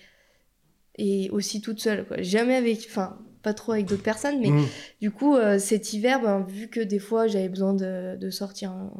[0.97, 2.21] et aussi toute seule, quoi.
[2.23, 4.65] Jamais avec, enfin, pas trop avec d'autres personnes, mais Mm.
[5.01, 8.71] du coup, euh, cet hiver, ben, vu que des fois j'avais besoin de, de sortir
[8.73, 8.93] un-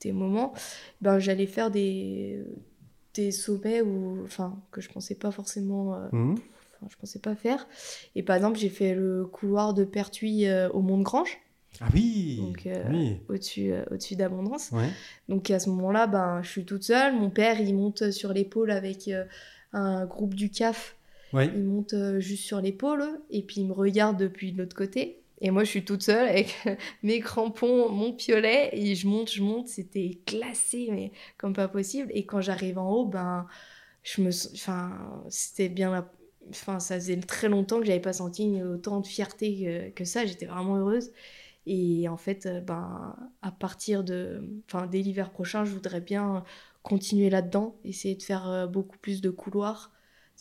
[0.00, 0.52] des moments,
[1.00, 2.44] ben, j'allais faire des,
[3.14, 6.32] des sommets où, enfin, que je pensais pas forcément, euh, Mm.
[6.34, 7.66] enfin, je pensais pas faire.
[8.14, 11.38] Et par exemple, j'ai fait le couloir de Pertuis euh, au Mont de Grange,
[11.80, 12.36] Ah oui.
[12.40, 13.16] Donc, euh, oui.
[13.28, 14.70] au-dessus euh, au-dessus d'Abondance.
[14.72, 14.88] Ouais.
[15.28, 17.14] Donc à ce moment-là, ben, je suis toute seule.
[17.14, 19.24] Mon père, il monte sur l'épaule avec euh,
[19.72, 20.94] un groupe du CAF
[21.44, 25.22] Il monte euh, juste sur l'épaule et puis il me regarde depuis de l'autre côté.
[25.40, 26.56] Et moi, je suis toute seule avec
[27.02, 29.68] mes crampons, mon piolet, et je monte, je monte.
[29.68, 32.10] C'était glacé, mais comme pas possible.
[32.14, 33.46] Et quand j'arrive en haut, ben,
[34.02, 36.10] je me, enfin, c'était bien la...
[36.48, 40.24] Enfin, ça faisait très longtemps que j'avais pas senti autant de fierté que, que ça.
[40.24, 41.10] J'étais vraiment heureuse.
[41.66, 46.44] Et en fait, euh, ben, à partir de, enfin, dès l'hiver prochain, je voudrais bien
[46.82, 49.90] continuer là-dedans, essayer de faire euh, beaucoup plus de couloirs,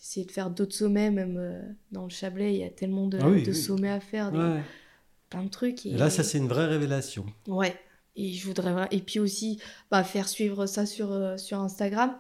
[0.01, 3.19] essayer de faire d'autres sommets, même euh, dans le Chablais, il y a tellement de,
[3.21, 4.31] Ah sommets à faire,
[5.29, 5.85] plein de trucs.
[5.85, 7.25] Et, là, ça, c'est une vraie révélation.
[7.47, 7.75] Ouais.
[8.15, 9.59] Et je voudrais, et puis aussi,
[9.91, 12.15] bah, faire suivre ça sur, sur Instagram,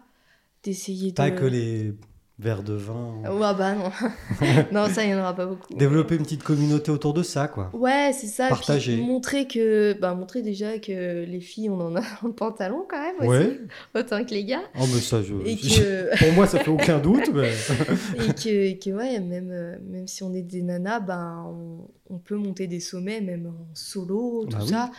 [0.63, 1.15] d'essayer de.
[1.15, 1.93] Pas que les
[2.37, 3.13] verre de vin.
[3.23, 3.91] Ouais, bah non.
[4.71, 5.73] non, ça, il n'y en aura pas beaucoup.
[5.73, 7.69] Développer une petite communauté autour de ça, quoi.
[7.73, 8.49] Ouais, c'est ça.
[8.49, 8.97] Partager.
[8.97, 9.97] montrer que.
[9.99, 13.59] Bah, montrer déjà que les filles, on en a un pantalon quand même aussi.
[13.95, 14.63] Autant que les gars.
[14.79, 15.33] Oh, mais ça, je.
[16.17, 17.29] Pour moi, ça fait aucun doute.
[17.33, 17.51] Mais...
[18.15, 21.45] et, que, que, ouais, même, euh, même si on est des nanas, ben,
[22.09, 24.91] on, peut monter des sommets, même en solo, tout bah ça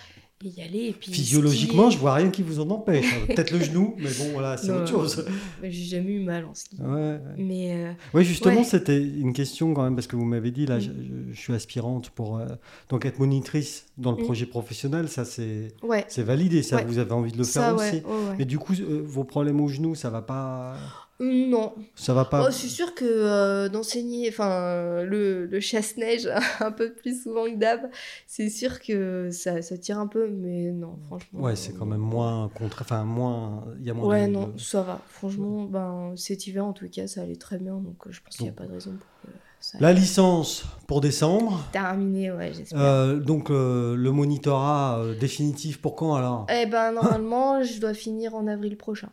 [0.45, 0.87] et y aller.
[0.89, 3.07] Et puis Physiologiquement, je vois rien qui vous en empêche.
[3.15, 3.27] Hein.
[3.27, 5.25] Peut-être le genou, mais bon, voilà, c'est autre chose.
[5.63, 6.77] J'ai jamais eu mal en ski.
[6.81, 10.67] Ouais, mais euh, ouais, justement, c'était une question quand même, parce que vous m'avez dit,
[10.67, 10.91] là, je,
[11.35, 12.47] suis aspirante pour euh,
[12.89, 14.25] donc être monitrice dans le mm.
[14.25, 16.05] projet professionnel, ça c'est ouais.
[16.09, 18.03] c'est validé, ça, vous avez envie de le faire aussi.
[18.39, 20.77] Mais du coup, euh, vos problèmes au genou, ça va pas
[21.19, 21.75] non.
[21.95, 22.45] Ça va pas.
[22.45, 26.29] Oh, je suis sûre que euh, d'enseigner enfin, le, le chasse-neige
[26.61, 27.89] un peu plus souvent que d'hab,
[28.27, 31.41] c'est sûr que ça, ça, tire un peu, mais non, franchement.
[31.41, 32.83] Ouais, c'est quand même moins contre.
[32.83, 33.65] Enfin, moins.
[33.81, 35.01] Il y a moins Ouais, non, ça va.
[35.09, 38.37] Franchement, ben, cet hiver, en tout cas, ça allait très bien, donc euh, je pense
[38.37, 39.37] qu'il n'y a pas de raison pour que.
[39.61, 39.79] Ça...
[39.81, 41.65] La licence pour décembre.
[41.73, 42.81] Terminé, ouais, j'espère.
[42.81, 46.47] Euh, donc le monitorat définitif pour quand alors?
[46.49, 49.11] Eh ben normalement, je dois finir en avril prochain.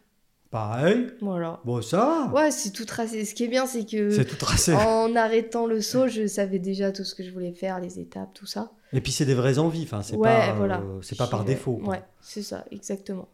[0.53, 1.07] Pareil.
[1.19, 1.59] Voilà.
[1.65, 3.25] Bon, ça Ouais, c'est tout tracé.
[3.25, 4.11] Ce qui est bien, c'est que.
[4.11, 4.75] C'est tout tracé.
[4.75, 8.35] En arrêtant le saut, je savais déjà tout ce que je voulais faire, les étapes,
[8.35, 8.71] tout ça.
[8.91, 9.81] Et puis, c'est des vraies envies.
[9.81, 10.83] Enfin, c'est pas, voilà.
[11.01, 11.81] c'est pas par défaut.
[11.83, 13.29] Ouais, c'est ça, exactement.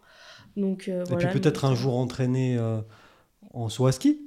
[0.56, 2.80] Donc, euh, Et puis, peut-être un jour entraîner euh,
[3.54, 4.22] en saut à ski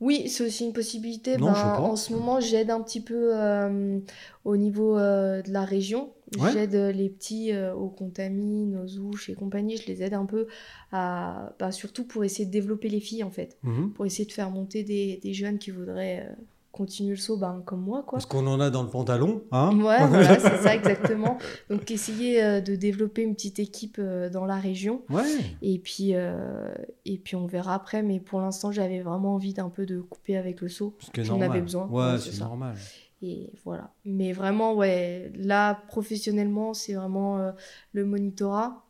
[0.00, 1.38] oui, c'est aussi une possibilité.
[1.38, 3.98] Ben, en ce moment, j'aide un petit peu euh,
[4.44, 6.12] au niveau euh, de la région.
[6.52, 9.76] J'aide les petits euh, aux contamines, aux ouches et compagnie.
[9.76, 10.48] Je les aide un peu
[10.92, 13.92] à, ben, surtout pour essayer de développer les filles en fait, mhm.
[13.92, 16.28] pour essayer de faire monter des, des jeunes qui voudraient
[16.76, 18.02] continuer le saut ben, comme moi.
[18.02, 18.18] Quoi.
[18.18, 19.42] Parce qu'on en a dans le pantalon.
[19.50, 21.38] Hein ouais, voilà, c'est ça exactement.
[21.70, 25.02] Donc essayer euh, de développer une petite équipe euh, dans la région.
[25.08, 25.24] Ouais.
[25.62, 26.68] Et puis, euh,
[27.04, 28.02] et puis on verra après.
[28.02, 30.96] Mais pour l'instant, j'avais vraiment envie d'un peu de couper avec le saut.
[31.16, 31.86] J'en avais besoin.
[31.86, 32.76] Ouais, c'est normal.
[33.22, 33.94] Et voilà.
[34.04, 37.52] Mais vraiment, ouais, là, professionnellement, c'est vraiment
[37.92, 38.85] le monitorat.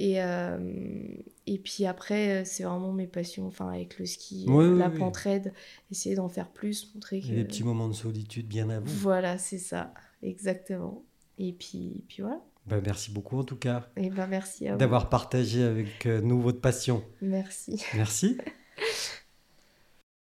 [0.00, 0.56] Et, euh,
[1.48, 5.52] et puis après, c'est vraiment mes passions, enfin avec le ski, la oui, raide,
[5.90, 7.26] essayer d'en faire plus, montrer que...
[7.26, 8.86] des petits moments de solitude bien à vous.
[8.86, 9.92] Voilà, c'est ça,
[10.22, 11.02] exactement.
[11.36, 12.40] Et puis, puis voilà.
[12.66, 13.88] Ben, merci beaucoup en tout cas.
[13.96, 17.02] Et ben, merci D'avoir partagé avec euh, nous votre passion.
[17.20, 17.82] Merci.
[17.94, 18.38] Merci.